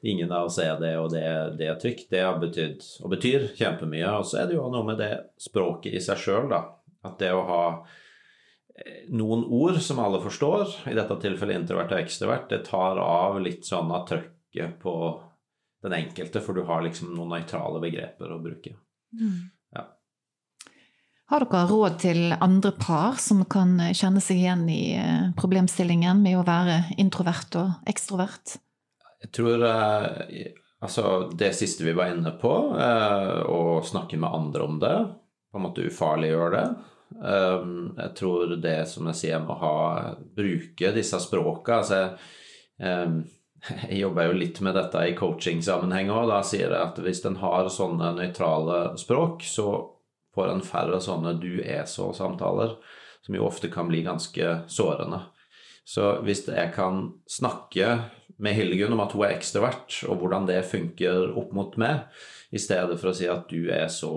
Ingen 0.10 0.34
av 0.34 0.50
oss 0.50 0.58
er 0.64 0.82
det, 0.82 0.96
og 0.98 1.12
det, 1.14 1.22
det 1.62 1.70
er 1.70 1.78
trygt. 1.82 2.08
Det 2.10 2.26
har 2.26 2.42
betydd, 2.42 2.82
og 3.06 3.14
betyr 3.14 3.52
kjempemye. 3.60 4.16
Og 4.18 4.26
så 4.32 4.42
er 4.42 4.50
det 4.50 4.58
jo 4.58 4.66
noe 4.74 4.88
med 4.90 4.98
det 5.04 5.12
språket 5.42 6.00
i 6.00 6.02
seg 6.02 6.18
sjøl, 6.24 6.50
da. 6.50 6.64
At 7.06 7.22
det 7.22 7.30
å 7.34 7.46
ha 7.46 7.64
noen 9.14 9.44
ord 9.46 9.80
som 9.84 10.00
alle 10.00 10.22
forstår, 10.24 10.76
i 10.92 10.96
dette 10.98 11.18
tilfellet 11.24 11.62
introvert 11.62 11.94
og 11.94 12.02
ekstrovert, 12.02 12.50
det 12.50 12.64
tar 12.68 13.02
av 13.02 13.40
litt 13.44 13.68
sånn 13.68 13.92
av 13.94 14.08
trøkket 14.10 14.78
på 14.82 14.96
den 15.82 15.98
enkelte, 15.98 16.42
for 16.42 16.58
du 16.58 16.66
har 16.68 16.84
liksom 16.86 17.16
noen 17.16 17.36
nøytrale 17.38 17.82
begreper 17.84 18.34
å 18.34 18.42
bruke. 18.42 18.76
Mm. 19.18 19.52
Har 21.32 21.46
dere 21.48 21.64
råd 21.64 21.94
til 22.04 22.34
andre 22.44 22.74
par 22.76 23.16
som 23.24 23.46
kan 23.48 23.78
kjenne 23.96 24.20
seg 24.20 24.42
igjen 24.42 24.66
i 24.68 24.98
eh, 25.00 25.30
problemstillingen 25.38 26.20
med 26.20 26.36
å 26.36 26.44
være 26.44 26.98
introvert 27.00 27.56
og 27.56 27.88
ekstrovert? 27.88 28.58
Jeg 29.24 29.32
tror 29.38 29.64
eh, 29.64 30.50
altså 30.84 31.30
det 31.32 31.54
siste 31.56 31.86
vi 31.88 31.96
var 31.96 32.12
inne 32.12 32.34
på, 32.42 32.52
eh, 32.76 33.48
å 33.48 33.80
snakke 33.88 34.20
med 34.20 34.28
andre 34.42 34.68
om 34.68 34.76
det, 34.84 34.98
på 35.48 35.62
en 35.62 35.66
måte 35.70 35.88
ufarliggjøre 35.88 36.52
det. 36.58 36.66
Jeg 37.12 38.12
tror 38.18 38.56
det 38.64 38.80
som 38.90 39.10
jeg 39.12 39.20
sier, 39.20 39.44
med 39.44 39.54
å 39.54 39.60
ha, 39.62 39.76
bruke 40.38 40.94
disse 40.96 41.20
språka 41.20 41.82
altså, 41.82 42.02
jeg 43.90 44.00
jobber 44.00 44.30
jo 44.30 44.38
litt 44.40 44.62
med 44.66 44.78
dette 44.78 45.04
i 45.10 45.18
coaching-sammenheng 45.18 46.10
òg. 46.14 46.30
Da 46.32 46.40
sier 46.46 46.70
jeg 46.70 46.80
at 46.80 47.02
hvis 47.04 47.24
en 47.30 47.38
har 47.44 47.70
sånne 47.70 48.14
nøytrale 48.18 48.80
språk, 49.02 49.46
så 49.46 49.68
får 50.36 50.54
en 50.54 50.66
færre 50.66 51.02
sånne 51.04 51.36
'du 51.40 51.62
er 51.62 51.86
så'-samtaler, 51.86 52.78
som 53.22 53.36
jo 53.36 53.46
ofte 53.46 53.70
kan 53.70 53.92
bli 53.92 54.02
ganske 54.08 54.62
sårende. 54.72 55.22
Så 55.86 56.22
hvis 56.24 56.46
jeg 56.48 56.74
kan 56.74 57.12
snakke 57.30 58.00
med 58.42 58.56
Hildegunn 58.56 58.94
om 58.94 59.04
at 59.04 59.14
hun 59.14 59.26
er 59.26 59.36
ekstrovert, 59.36 60.04
og 60.08 60.22
hvordan 60.22 60.48
det 60.48 60.64
funker 60.66 61.34
opp 61.38 61.52
mot 61.54 61.78
meg, 61.78 62.08
i 62.52 62.60
stedet 62.60 62.98
for 63.00 63.12
å 63.12 63.16
si 63.16 63.28
at 63.32 63.46
du 63.48 63.70
er 63.72 63.88
så 63.92 64.12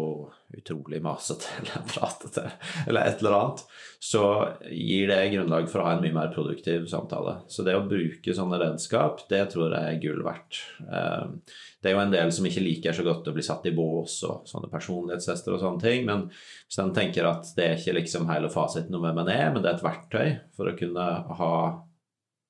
utrolig 0.55 0.99
masete 1.03 1.51
eller 1.61 1.85
pratete 1.87 2.45
eller 2.87 3.07
et 3.07 3.23
eller 3.23 3.37
annet, 3.39 3.63
så 4.03 4.25
gir 4.71 5.11
det 5.11 5.21
grunnlag 5.35 5.69
for 5.71 5.81
å 5.81 5.87
ha 5.87 5.93
en 5.95 6.03
mye 6.03 6.15
mer 6.15 6.33
produktiv 6.35 6.89
samtale. 6.91 7.37
Så 7.49 7.63
det 7.67 7.77
å 7.79 7.85
bruke 7.87 8.35
sånne 8.35 8.59
redskap, 8.61 9.23
det 9.31 9.45
tror 9.55 9.75
jeg 9.75 9.93
er 9.95 10.03
gull 10.03 10.25
verdt. 10.27 10.61
Eh, 10.83 11.55
det 11.83 11.91
er 11.91 11.97
jo 11.97 12.03
en 12.03 12.15
del 12.15 12.35
som 12.35 12.49
ikke 12.49 12.65
liker 12.65 12.97
så 12.97 13.07
godt 13.07 13.31
å 13.31 13.37
bli 13.37 13.47
satt 13.47 13.67
i 13.71 13.75
bås 13.77 14.19
og 14.27 14.51
sånne 14.51 14.71
personlighetstester 14.73 15.55
og 15.55 15.63
sånne 15.63 15.85
ting, 15.85 16.05
men 16.11 16.27
hvis 16.33 16.83
en 16.83 16.95
tenker 16.97 17.31
at 17.31 17.55
det 17.57 17.69
er 17.69 17.79
ikke 17.79 17.99
liksom 18.01 18.27
hele 18.31 18.51
fasiten 18.53 18.99
om 18.99 19.07
hvem 19.07 19.23
en 19.23 19.33
er, 19.35 19.47
men 19.55 19.63
det 19.63 19.71
er 19.71 19.79
et 19.79 19.87
verktøy 19.87 20.37
for 20.57 20.71
å 20.71 20.77
kunne 20.79 21.09
ha 21.39 21.55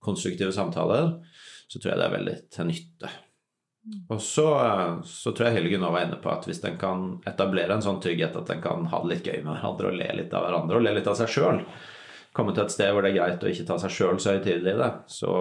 konstruktive 0.05 0.53
samtaler, 0.53 1.17
så 1.69 1.81
tror 1.81 1.95
jeg 1.95 2.01
det 2.01 2.09
er 2.09 2.19
veldig 2.19 2.37
til 2.53 2.69
nytte. 2.71 3.15
Og 4.09 4.21
så, 4.23 4.47
så, 5.05 5.33
tror 5.33 5.51
jeg 5.51 5.59
Hildegunn 5.59 5.85
var 5.93 6.07
inne 6.07 6.17
på 6.23 6.31
at 6.33 6.47
hvis 6.49 6.63
en 6.65 6.79
kan 6.81 7.03
etablere 7.29 7.77
en 7.77 7.85
sånn 7.85 8.01
trygghet 8.01 8.37
at 8.41 8.53
en 8.55 8.63
kan 8.65 8.87
ha 8.89 9.01
det 9.03 9.11
litt 9.11 9.29
gøy 9.29 9.43
med 9.43 9.59
hverandre 9.59 9.91
og 9.91 9.99
le 9.99 10.09
litt 10.21 10.33
av 10.33 10.47
hverandre 10.47 10.79
og 10.79 10.87
le 10.87 10.95
litt 10.97 11.11
av 11.11 11.19
seg 11.19 11.33
sjøl, 11.35 11.61
komme 12.35 12.55
til 12.57 12.65
et 12.65 12.73
sted 12.73 12.93
hvor 12.95 13.05
det 13.05 13.13
er 13.13 13.19
greit 13.19 13.45
å 13.45 13.51
ikke 13.51 13.67
ta 13.69 13.77
seg 13.83 13.93
sjøl 13.93 14.21
så 14.23 14.37
høytidelig 14.37 14.73
i 14.73 14.81
det, 14.81 14.91
så 15.13 15.35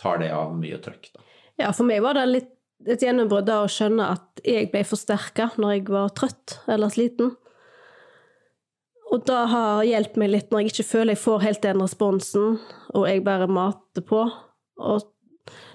tar 0.00 0.22
det 0.22 0.30
av 0.32 0.54
mye 0.56 0.78
trøkk. 0.82 1.10
Da. 1.12 1.26
Ja, 1.60 1.72
for 1.76 1.88
meg 1.88 2.00
var 2.04 2.16
det 2.16 2.24
litt 2.30 2.52
et 2.84 3.02
gjennombrudd 3.04 3.48
å 3.52 3.64
skjønne 3.72 4.08
at 4.12 4.40
jeg 4.44 4.70
ble 4.72 4.82
forsterka 4.84 5.50
når 5.56 5.76
jeg 5.76 5.84
var 5.88 6.12
trøtt 6.16 6.58
eller 6.68 6.92
sliten. 6.92 7.34
Og 9.12 9.22
det 9.28 9.42
har 9.52 9.84
hjulpet 9.86 10.18
meg 10.20 10.32
litt 10.32 10.50
når 10.52 10.64
jeg 10.64 10.72
ikke 10.72 10.88
føler 10.90 11.14
jeg 11.14 11.22
får 11.22 11.44
helt 11.44 11.62
den 11.64 11.84
responsen, 11.84 12.56
og 12.92 13.06
jeg 13.08 13.24
bare 13.24 13.46
mater 13.48 14.04
på. 14.04 14.24
Og 14.76 15.06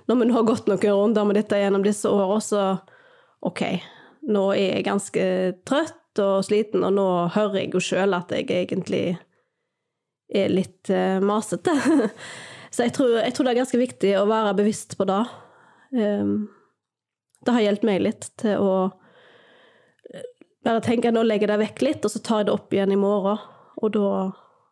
når 0.09 0.19
vi 0.19 0.27
nå 0.27 0.35
har 0.37 0.47
gått 0.47 0.69
noen 0.69 0.95
runder 0.97 1.27
med 1.27 1.39
dette 1.39 1.59
gjennom 1.59 1.83
disse 1.85 2.09
åra, 2.09 2.39
så 2.43 2.61
OK, 3.47 3.63
nå 4.29 4.45
er 4.53 4.77
jeg 4.77 4.87
ganske 4.87 5.25
trøtt 5.67 6.21
og 6.21 6.45
sliten, 6.45 6.83
og 6.85 6.95
nå 6.97 7.07
hører 7.35 7.61
jeg 7.61 7.73
jo 7.75 7.83
sjøl 7.83 8.17
at 8.17 8.33
jeg 8.35 8.49
egentlig 8.51 9.05
er 10.31 10.51
litt 10.51 10.91
uh, 10.91 11.19
masete. 11.23 11.73
så 12.73 12.87
jeg 12.87 12.95
tror, 12.95 13.17
jeg 13.19 13.35
tror, 13.35 13.47
det 13.47 13.53
er 13.53 13.61
ganske 13.61 13.81
viktig 13.81 14.15
å 14.19 14.27
være 14.29 14.57
bevisst 14.59 14.97
på 14.99 15.07
det. 15.09 15.21
Um, 15.95 16.35
det 17.45 17.55
har 17.55 17.65
hjulpet 17.65 17.87
meg 17.89 18.03
litt 18.05 18.27
til 18.39 18.61
å 18.61 18.73
eh, 20.13 20.27
bare 20.65 20.83
tenke 20.85 21.09
nå 21.11 21.23
legger 21.25 21.49
jeg 21.49 21.55
det 21.55 21.63
vekk 21.65 21.83
litt, 21.87 22.05
og 22.05 22.13
så 22.13 22.21
tar 22.21 22.43
jeg 22.43 22.51
det 22.51 22.55
opp 22.55 22.75
igjen 22.75 22.93
i 22.93 22.99
morgen. 23.01 23.41
Og 23.81 23.95
da 23.95 24.11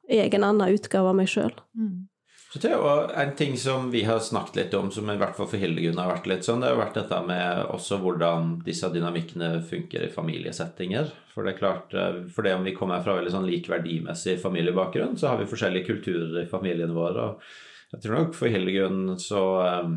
er 0.09 0.25
jeg 0.25 0.37
en 0.37 0.45
annen 0.45 0.75
utgave 0.75 1.09
av 1.09 1.17
meg 1.17 1.31
sjøl. 1.31 1.53
Mm. 1.73 2.08
Så 2.49 2.57
tror 2.57 2.71
jeg 2.71 2.81
også 2.81 3.15
En 3.21 3.31
ting 3.37 3.55
som 3.61 3.91
vi 3.93 4.01
har 4.07 4.21
snakket 4.25 4.55
litt 4.57 4.73
om, 4.73 4.89
som 4.91 5.09
i 5.11 5.17
hvert 5.21 5.35
fall 5.37 5.49
for 5.51 5.61
Hildegunn 5.61 5.99
har 6.01 6.09
vært 6.09 6.29
litt 6.31 6.47
sånn, 6.47 6.63
det 6.63 6.71
har 6.71 6.79
vært 6.79 6.97
dette 6.97 7.19
med 7.27 7.69
også 7.75 7.99
hvordan 8.01 8.55
disse 8.65 8.89
dynamikkene 8.89 9.51
funker 9.69 10.07
i 10.07 10.11
familiesettinger. 10.13 11.11
For 11.29 11.45
det 11.45 11.53
er 11.53 11.59
klart, 11.59 11.93
eh, 11.93 12.23
for 12.33 12.47
det 12.47 12.55
om 12.57 12.65
vi 12.65 12.73
kommer 12.77 13.05
fra 13.05 13.19
veldig 13.19 13.35
sånn 13.35 13.45
lik 13.49 13.69
verdimessig 13.69 14.39
familiebakgrunn, 14.41 15.13
så 15.19 15.29
har 15.29 15.41
vi 15.41 15.49
forskjellige 15.51 15.91
kulturer 15.91 16.41
i 16.41 16.49
familien 16.49 16.95
vår. 16.97 17.21
og 17.27 17.49
jeg 17.93 18.03
tror 18.03 18.19
nok 18.19 18.35
for 18.37 18.53
Hildegunn 18.53 19.15
så 19.21 19.43
um, 19.81 19.95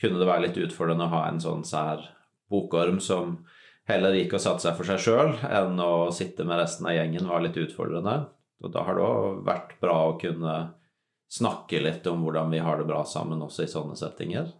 kunne 0.00 0.20
det 0.20 0.28
være 0.28 0.46
litt 0.46 0.60
utfordrende 0.66 1.08
å 1.08 1.14
ha 1.14 1.24
en 1.28 1.40
sånn 1.42 1.64
sær 1.66 2.04
bokorm 2.50 3.00
som 3.02 3.40
heller 3.90 4.14
gikk 4.14 4.36
og 4.36 4.42
satte 4.44 4.64
seg 4.64 4.76
for 4.78 4.88
seg 4.88 5.02
sjøl, 5.02 5.34
enn 5.48 5.80
å 5.82 6.10
sitte 6.14 6.46
med 6.46 6.60
resten 6.60 6.86
av 6.88 6.94
gjengen 6.94 7.26
var 7.28 7.42
litt 7.44 7.58
utfordrende. 7.60 8.24
Og 8.64 8.72
da 8.72 8.84
har 8.86 8.96
det 8.96 9.04
òg 9.04 9.42
vært 9.46 9.74
bra 9.82 9.96
å 10.08 10.16
kunne 10.20 10.54
snakke 11.32 11.80
litt 11.82 12.06
om 12.06 12.22
hvordan 12.24 12.52
vi 12.52 12.60
har 12.62 12.78
det 12.78 12.88
bra 12.88 13.02
sammen 13.08 13.42
også 13.42 13.64
i 13.64 13.70
sånne 13.70 13.96
settinger. 13.98 14.52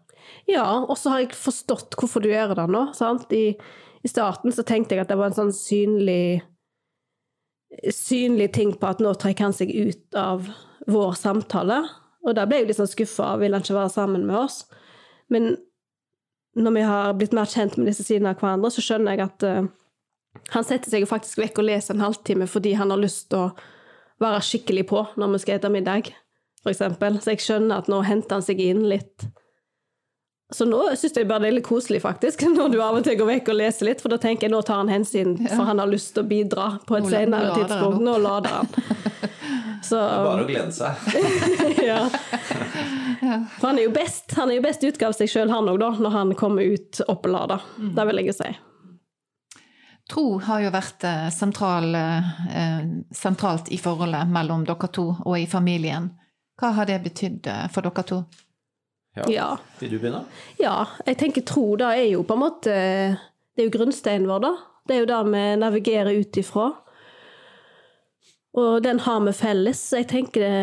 Ja, 0.48 0.66
og 0.80 0.96
så 0.98 1.12
har 1.12 1.24
jeg 1.24 1.36
forstått 1.36 1.96
hvorfor 2.00 2.24
du 2.24 2.30
gjør 2.30 2.54
det 2.56 2.66
nå. 2.72 2.86
sant? 2.96 3.32
I, 3.32 3.54
I, 4.02 4.10
starten 4.10 4.52
så 4.52 4.64
tenkte 4.66 4.96
jeg 4.96 5.04
at 5.04 5.12
det 5.12 5.18
var 5.20 5.32
en 5.32 5.38
sånn 5.38 5.54
synlig 5.54 6.42
synlig 7.90 8.52
ting 8.54 8.72
på 8.78 8.86
at 8.86 9.00
nå 9.02 9.10
trekker 9.18 9.48
han 9.48 9.56
seg 9.56 9.72
ut 9.74 10.18
av 10.18 10.46
vår 10.86 11.16
samtale. 11.18 11.82
Og 12.24 12.36
da 12.38 12.46
ble 12.48 12.62
jeg 12.62 12.70
litt 12.70 12.78
sånn 12.78 12.90
skuffa, 12.90 13.34
vil 13.40 13.56
han 13.56 13.64
ikke 13.64 13.76
være 13.76 13.92
sammen 13.92 14.26
med 14.28 14.38
oss? 14.44 14.62
Men 15.32 15.56
når 16.54 16.76
vi 16.76 16.84
har 16.86 17.16
blitt 17.18 17.34
mer 17.34 17.50
kjent 17.50 17.74
med 17.76 17.90
disse 17.90 18.06
sidene 18.06 18.30
av 18.30 18.38
hverandre, 18.38 18.70
så 18.70 18.84
skjønner 18.84 19.16
jeg 19.16 19.24
at 19.26 19.46
uh, 19.48 19.66
han 20.54 20.66
setter 20.66 20.92
seg 20.92 21.08
faktisk 21.10 21.40
vekk 21.42 21.58
og 21.60 21.68
leser 21.68 21.96
en 21.96 22.04
halvtime 22.04 22.46
fordi 22.50 22.76
han 22.78 22.94
har 22.94 23.02
lyst 23.02 23.32
til 23.32 23.48
å 23.48 23.52
være 24.22 24.42
skikkelig 24.46 24.86
på 24.90 25.02
når 25.18 25.34
vi 25.34 25.42
skal 25.42 25.58
spise 25.58 25.74
middag 25.74 26.14
for 26.64 26.72
eksempel. 26.72 27.20
Så 27.22 27.34
jeg 27.34 27.44
skjønner 27.44 27.84
at 27.84 27.90
nå 27.92 28.00
henter 28.08 28.40
han 28.40 28.44
seg 28.44 28.62
inn 28.64 28.86
litt. 28.88 29.28
Så 30.54 30.66
nå 30.68 30.80
syns 30.96 31.16
jeg 31.16 31.26
bare 31.26 31.44
det 31.44 31.50
er 31.50 31.56
litt 31.58 31.66
koselig, 31.66 32.02
faktisk, 32.04 32.44
når 32.56 32.74
du 32.74 32.80
av 32.82 32.98
og 32.98 33.06
til 33.06 33.18
går 33.20 33.30
vekk 33.32 33.52
og 33.52 33.60
leser 33.60 33.90
litt, 33.90 34.02
for 34.04 34.12
da 34.12 34.20
tenker 34.22 34.48
jeg 34.48 34.54
nå 34.54 34.60
tar 34.66 34.82
han 34.82 34.92
hensyn, 34.92 35.36
for 35.48 35.64
han 35.68 35.80
har 35.82 35.90
lyst 35.90 36.14
til 36.16 36.24
å 36.24 36.30
bidra 36.30 36.68
på 36.86 36.98
et 37.00 37.08
senere 37.10 37.54
tidspunkt. 37.56 38.04
Nå 38.04 38.18
lader 38.22 38.60
han. 38.60 38.70
Så, 39.84 39.98
det 40.00 40.12
er 40.16 40.22
bare 40.24 40.44
å 40.44 40.48
glede 40.48 40.72
seg. 40.72 41.00
ja. 41.90 41.98
For 43.58 43.66
han 43.66 43.80
er 43.80 43.84
jo 43.84 43.90
best 43.92 44.32
Han 44.38 44.48
er 44.48 44.56
jo 44.56 44.62
best 44.64 44.84
utgave 44.84 45.12
av 45.12 45.18
seg 45.18 45.28
sjøl, 45.28 45.52
han 45.52 45.68
òg, 45.68 45.82
når 46.00 46.14
han 46.14 46.32
kommer 46.40 46.64
ut 46.64 47.02
opplada. 47.04 47.58
Mm. 47.76 47.90
Det 47.98 48.06
vil 48.08 48.20
jeg 48.22 48.30
jo 48.30 48.36
si. 48.38 48.48
Tro 50.08 50.24
har 50.46 50.64
jo 50.64 50.72
vært 50.72 51.04
eh, 51.08 51.28
sentral, 51.32 51.94
eh, 51.96 52.80
sentralt 53.12 53.68
i 53.72 53.78
forholdet 53.80 54.32
mellom 54.32 54.64
dere 54.68 54.88
to 54.92 55.10
og 55.12 55.36
i 55.36 55.44
familien. 55.48 56.10
Hva 56.60 56.70
har 56.76 56.88
det 56.90 57.00
betydd 57.04 57.48
eh, 57.50 57.66
for 57.74 57.86
dere 57.86 58.04
to? 58.06 58.20
Ja. 59.14 59.24
ja. 59.30 59.48
Vil 59.78 59.94
du 59.94 59.98
begynne? 59.98 60.24
Ja, 60.58 60.86
jeg 61.06 61.18
tenker 61.20 61.44
tro 61.46 61.74
da 61.78 61.92
er 61.94 62.08
jo 62.10 62.24
på 62.26 62.34
en 62.34 62.42
måte 62.42 62.72
Det 62.74 63.62
er 63.62 63.68
jo 63.68 63.74
grunnsteinen 63.76 64.26
vår, 64.26 64.40
da. 64.42 64.54
Det 64.84 64.96
er 64.96 65.04
jo 65.04 65.10
det 65.10 65.20
vi 65.30 65.42
navigerer 65.60 66.18
ut 66.18 66.36
ifra. 66.40 66.72
Og 68.58 68.82
den 68.82 69.00
har 69.02 69.20
vi 69.24 69.34
felles. 69.34 69.82
Jeg 69.94 70.08
tenker 70.10 70.42
det, 70.42 70.56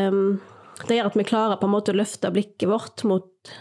det, 0.87 0.97
gjør 0.97 1.09
at 1.09 1.17
vi 1.19 1.27
klarer 1.27 1.59
på 1.59 1.67
en 1.67 1.73
måte 1.73 1.93
å 1.95 1.97
løfte 1.97 2.31
blikket 2.31 2.69
vårt 2.69 3.03
mot, 3.07 3.53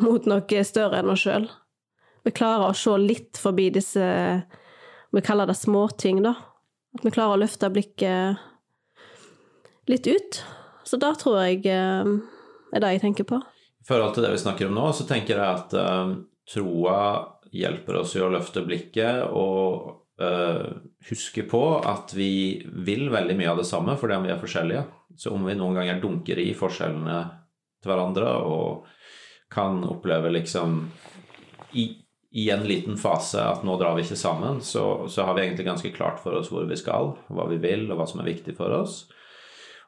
mot 0.00 0.28
noe 0.28 0.64
større 0.68 1.00
enn 1.00 1.12
oss 1.12 1.24
sjøl. 1.24 1.48
Vi 2.26 2.34
klarer 2.36 2.68
å 2.68 2.76
se 2.76 2.94
litt 3.00 3.38
forbi 3.38 3.68
disse 3.70 4.06
Vi 5.14 5.22
kaller 5.24 5.48
det 5.48 5.56
småting, 5.56 6.20
da. 6.24 6.34
At 6.96 7.04
vi 7.04 7.12
klarer 7.14 7.36
å 7.36 7.42
løfte 7.44 7.72
blikket 7.72 8.40
litt 9.88 10.06
ut. 10.06 10.40
Så 10.86 10.98
da 11.02 11.12
tror 11.18 11.40
jeg 11.42 11.66
eh, 11.66 12.10
er 12.72 12.82
det 12.82 12.96
jeg 12.96 13.04
tenker 13.04 13.28
på. 13.28 13.40
I 13.82 13.86
forhold 13.88 14.16
til 14.16 14.26
det 14.26 14.32
vi 14.34 14.42
snakker 14.42 14.68
om 14.68 14.76
nå, 14.78 14.88
så 14.94 15.06
tenker 15.06 15.38
jeg 15.38 15.46
at 15.46 15.74
uh, 15.78 16.16
troa 16.50 16.98
hjelper 17.54 18.00
oss 18.00 18.16
i 18.18 18.22
å 18.22 18.30
løfte 18.32 18.64
blikket 18.66 19.28
og 19.30 19.92
uh, 20.18 20.66
huske 21.06 21.44
på 21.46 21.60
at 21.86 22.10
vi 22.16 22.66
vil 22.86 23.06
veldig 23.14 23.36
mye 23.38 23.52
av 23.52 23.60
det 23.60 23.68
samme 23.68 23.94
fordi 24.00 24.18
vi 24.24 24.32
er 24.34 24.40
forskjellige. 24.42 24.82
Så 25.14 25.30
om 25.36 25.46
vi 25.46 25.54
noen 25.54 25.78
ganger 25.78 26.02
dunker 26.02 26.40
i 26.42 26.50
forskjellene 26.58 27.20
til 27.78 27.92
hverandre 27.92 28.32
og 28.42 28.90
kan 29.54 29.78
oppleve 29.86 30.32
liksom 30.34 30.80
i, 31.78 31.86
i 32.34 32.48
en 32.50 32.66
liten 32.66 32.98
fase 32.98 33.38
at 33.38 33.62
nå 33.64 33.76
drar 33.78 33.94
vi 33.94 34.02
ikke 34.02 34.18
sammen, 34.18 34.58
så, 34.66 35.06
så, 35.06 35.28
har 35.28 35.36
vi 35.36 35.46
egentlig 35.46 35.68
ganske 35.68 35.92
klart 35.94 36.18
for 36.22 36.34
oss 36.40 36.50
hvor 36.50 36.66
vi 36.66 36.78
skal, 36.78 37.14
hva 37.30 37.46
vi 37.50 37.60
vil, 37.62 37.86
og 37.90 38.00
hva 38.00 38.08
som 38.10 38.22
er 38.22 38.32
viktig 38.32 38.56
for 38.58 38.74
oss. 38.82 39.04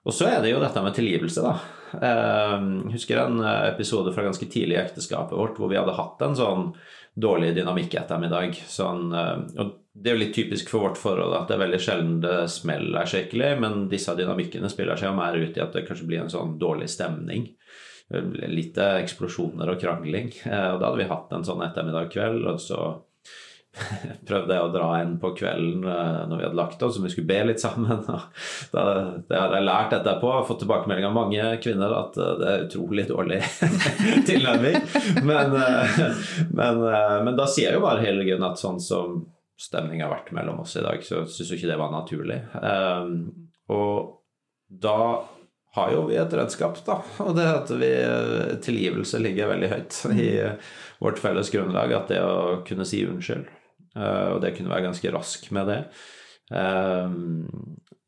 Og 0.07 0.15
så 0.15 0.29
er 0.31 0.39
det 0.45 0.53
jo 0.53 0.63
dette 0.63 0.83
med 0.85 0.95
tilgivelse, 0.97 1.43
da. 1.43 1.57
Jeg 1.89 2.93
husker 2.93 3.23
en 3.23 3.41
episode 3.43 4.13
fra 4.13 4.27
ganske 4.27 4.47
tidlig 4.51 4.77
i 4.77 4.81
ekteskapet 4.83 5.37
vårt 5.37 5.57
hvor 5.57 5.71
vi 5.73 5.79
hadde 5.81 5.97
hatt 5.97 6.21
en 6.25 6.37
sånn 6.37 6.67
dårlig 7.19 7.55
dynamikk 7.57 7.97
ettermiddag. 7.99 8.57
Sånn, 8.69 9.13
eh, 9.15 9.37
og 9.59 9.75
det 9.93 10.11
er 10.11 10.17
jo 10.17 10.23
litt 10.23 10.37
typisk 10.37 10.71
for 10.71 10.87
vårt 10.87 11.01
forhold 11.01 11.35
at 11.35 11.51
det 11.51 11.57
er 11.57 11.65
veldig 11.65 11.81
sjelden 11.83 12.17
det 12.23 12.37
smeller 12.53 13.09
skikkelig, 13.11 13.53
men 13.63 13.87
disse 13.91 14.15
dynamikkene 14.19 14.71
spiller 14.71 14.99
seg 14.99 15.11
jo 15.11 15.19
mer 15.19 15.39
ut 15.39 15.59
i 15.59 15.65
at 15.65 15.75
det 15.75 15.87
kanskje 15.89 16.07
blir 16.11 16.23
en 16.23 16.33
sånn 16.33 16.57
dårlig 16.61 16.91
stemning. 16.93 17.49
Litt 18.09 18.79
eksplosjoner 18.81 19.75
og 19.75 19.83
krangling. 19.83 20.31
Eh, 20.47 20.71
og 20.73 20.81
da 20.81 20.91
hadde 20.91 21.03
vi 21.03 21.11
hatt 21.11 21.35
en 21.35 21.47
sånn 21.47 21.65
ettermiddag 21.67 22.13
kveld, 22.15 22.47
og 22.49 22.63
så 22.63 22.83
prøvde 24.29 24.55
jeg 24.55 24.65
å 24.65 24.73
dra 24.73 24.89
en 25.01 25.15
på 25.21 25.31
kvelden 25.39 25.85
uh, 25.87 26.25
når 26.29 26.35
vi 26.41 26.47
hadde 26.47 26.59
lagt 26.59 26.83
oss, 26.83 26.97
så 26.97 27.05
vi 27.05 27.13
skulle 27.13 27.31
be 27.31 27.41
litt 27.51 27.63
sammen. 27.63 28.05
Da, 28.73 28.83
det 29.29 29.39
har 29.39 29.55
jeg 29.55 29.65
lært 29.65 29.95
etterpå, 29.97 30.29
jeg 30.29 30.41
har 30.41 30.47
fått 30.49 30.61
tilbakemelding 30.63 31.07
av 31.09 31.15
mange 31.17 31.45
kvinner 31.63 31.95
at 31.97 32.19
uh, 32.21 32.35
det 32.41 32.51
er 32.51 32.67
utrolig 32.67 33.07
dårlig 33.09 33.41
tilnærming. 34.29 34.79
Men, 35.27 35.57
uh, 35.57 35.99
men, 36.51 36.83
men, 36.83 37.35
da 37.39 37.49
sier 37.49 37.71
jeg 37.71 37.79
jo 37.79 37.85
bare 37.87 38.05
hele 38.05 38.27
grunnen 38.27 38.49
at 38.51 38.61
sånn 38.61 38.81
som 38.83 39.23
stemninga 39.59 40.07
har 40.07 40.15
vært 40.15 40.31
mellom 40.37 40.63
oss 40.63 40.77
i 40.79 40.85
dag, 40.85 41.03
så 41.03 41.25
syns 41.27 41.51
jo 41.51 41.59
ikke 41.59 41.71
det 41.71 41.81
var 41.81 41.91
naturlig. 41.91 42.39
og 43.75 43.97
da 44.69 44.99
har 45.75 45.93
jo 45.93 46.05
vi 46.07 46.19
et 46.21 46.37
redskap, 46.39 46.79
da. 46.87 47.01
Og 47.25 47.35
det 47.35 47.47
at 47.51 47.73
vi 47.81 47.91
tilgivelse 48.65 49.19
ligger 49.23 49.51
veldig 49.51 49.73
høyt 49.73 49.99
i 50.15 50.31
vårt 51.03 51.19
felles 51.23 51.51
grunnlag. 51.51 51.95
At 51.97 52.13
det 52.13 52.23
å 52.23 52.61
kunne 52.69 52.87
si 52.87 53.03
unnskyld 53.09 53.49
Eh, 53.49 53.58
og 53.97 54.41
det 54.45 54.53
kunne 54.57 54.71
være 54.73 54.89
ganske 54.91 55.13
rask 55.15 55.51
med 55.57 55.71
det. 55.71 55.79
Eh, 56.51 57.11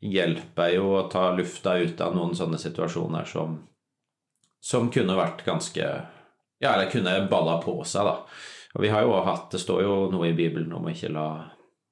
hjelper 0.00 0.72
jo 0.72 0.94
å 0.96 1.08
ta 1.12 1.28
lufta 1.36 1.76
ut 1.76 2.00
av 2.00 2.16
noen 2.16 2.32
sånne 2.36 2.60
situasjoner 2.60 3.28
som, 3.28 3.58
som 4.60 4.88
kunne 4.92 5.18
vært 5.18 5.44
ganske 5.44 5.84
Ja, 6.60 6.74
eller 6.74 6.90
kunne 6.92 7.12
balla 7.28 7.58
på 7.60 7.78
seg, 7.88 8.04
da. 8.04 8.16
Og 8.76 8.84
vi 8.84 8.90
har 8.92 9.04
jo 9.04 9.14
hatt 9.24 9.50
Det 9.52 9.60
står 9.60 9.82
jo 9.82 9.94
noe 10.12 10.28
i 10.28 10.36
Bibelen 10.36 10.72
om 10.76 10.86
å 10.86 10.92
ikke 10.92 11.12
la 11.12 11.30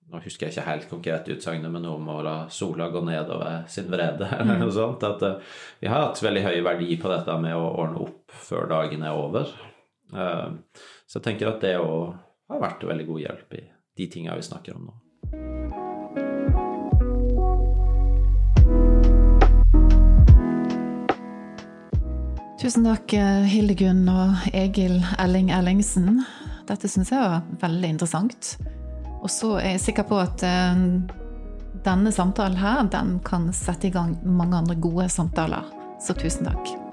nå 0.09 0.22
husker 0.24 0.46
jeg 0.46 0.55
ikke 0.55 0.70
helt 0.70 0.85
konkret 0.88 1.27
utsagnet, 1.29 1.68
men 1.68 1.83
noe 1.85 1.98
om 1.98 2.07
å 2.09 2.22
la 2.24 2.37
sola 2.48 2.87
gå 2.88 3.03
nedover 3.05 3.66
sin 3.68 3.90
vrede, 3.92 4.24
eller 4.38 4.57
mm. 4.57 4.62
noe 4.62 4.72
sånt. 4.72 5.05
At 5.05 5.20
uh, 5.20 5.59
vi 5.83 5.90
har 5.92 6.07
hatt 6.07 6.22
veldig 6.24 6.46
høy 6.46 6.62
verdi 6.64 6.96
på 6.96 7.11
dette 7.12 7.35
med 7.42 7.53
å 7.53 7.66
ordne 7.83 8.07
opp 8.07 8.33
før 8.46 8.70
dagen 8.70 9.05
er 9.05 9.20
over. 9.20 9.53
Så 10.09 11.18
jeg 11.18 11.27
tenker 11.27 11.51
at 11.51 11.61
det 11.61 11.74
òg 11.77 12.14
har 12.48 12.62
vært 12.62 12.88
veldig 12.88 13.05
god 13.11 13.20
hjelp 13.27 13.59
i 13.59 13.66
de 13.98 14.06
tinga 14.06 14.37
vi 14.38 14.46
snakker 14.46 14.78
om 14.78 14.88
nå. 14.88 14.96
Tusen 22.58 22.88
takk, 22.88 23.12
Hildegunn 23.46 24.02
og 24.11 24.48
Egil 24.50 24.98
Elling 25.22 25.52
Ellingsen. 25.54 26.24
Dette 26.68 26.90
syns 26.90 27.12
jeg 27.14 27.22
var 27.22 27.46
veldig 27.62 27.94
interessant. 27.94 28.56
Og 29.22 29.30
så 29.32 29.54
er 29.61 29.76
jeg 29.76 29.84
sikker 29.87 30.06
på 30.11 30.18
at 30.20 30.42
eh, 30.46 30.82
denne 31.87 32.12
samtalen 32.14 32.58
her, 32.61 32.82
den 32.92 33.18
kan 33.26 33.48
sette 33.56 33.88
i 33.88 33.94
gang 33.94 34.18
mange 34.26 34.58
andre 34.58 34.78
gode 34.78 35.08
samtaler. 35.12 35.66
Så 36.02 36.14
tusen 36.18 36.50
takk. 36.50 36.88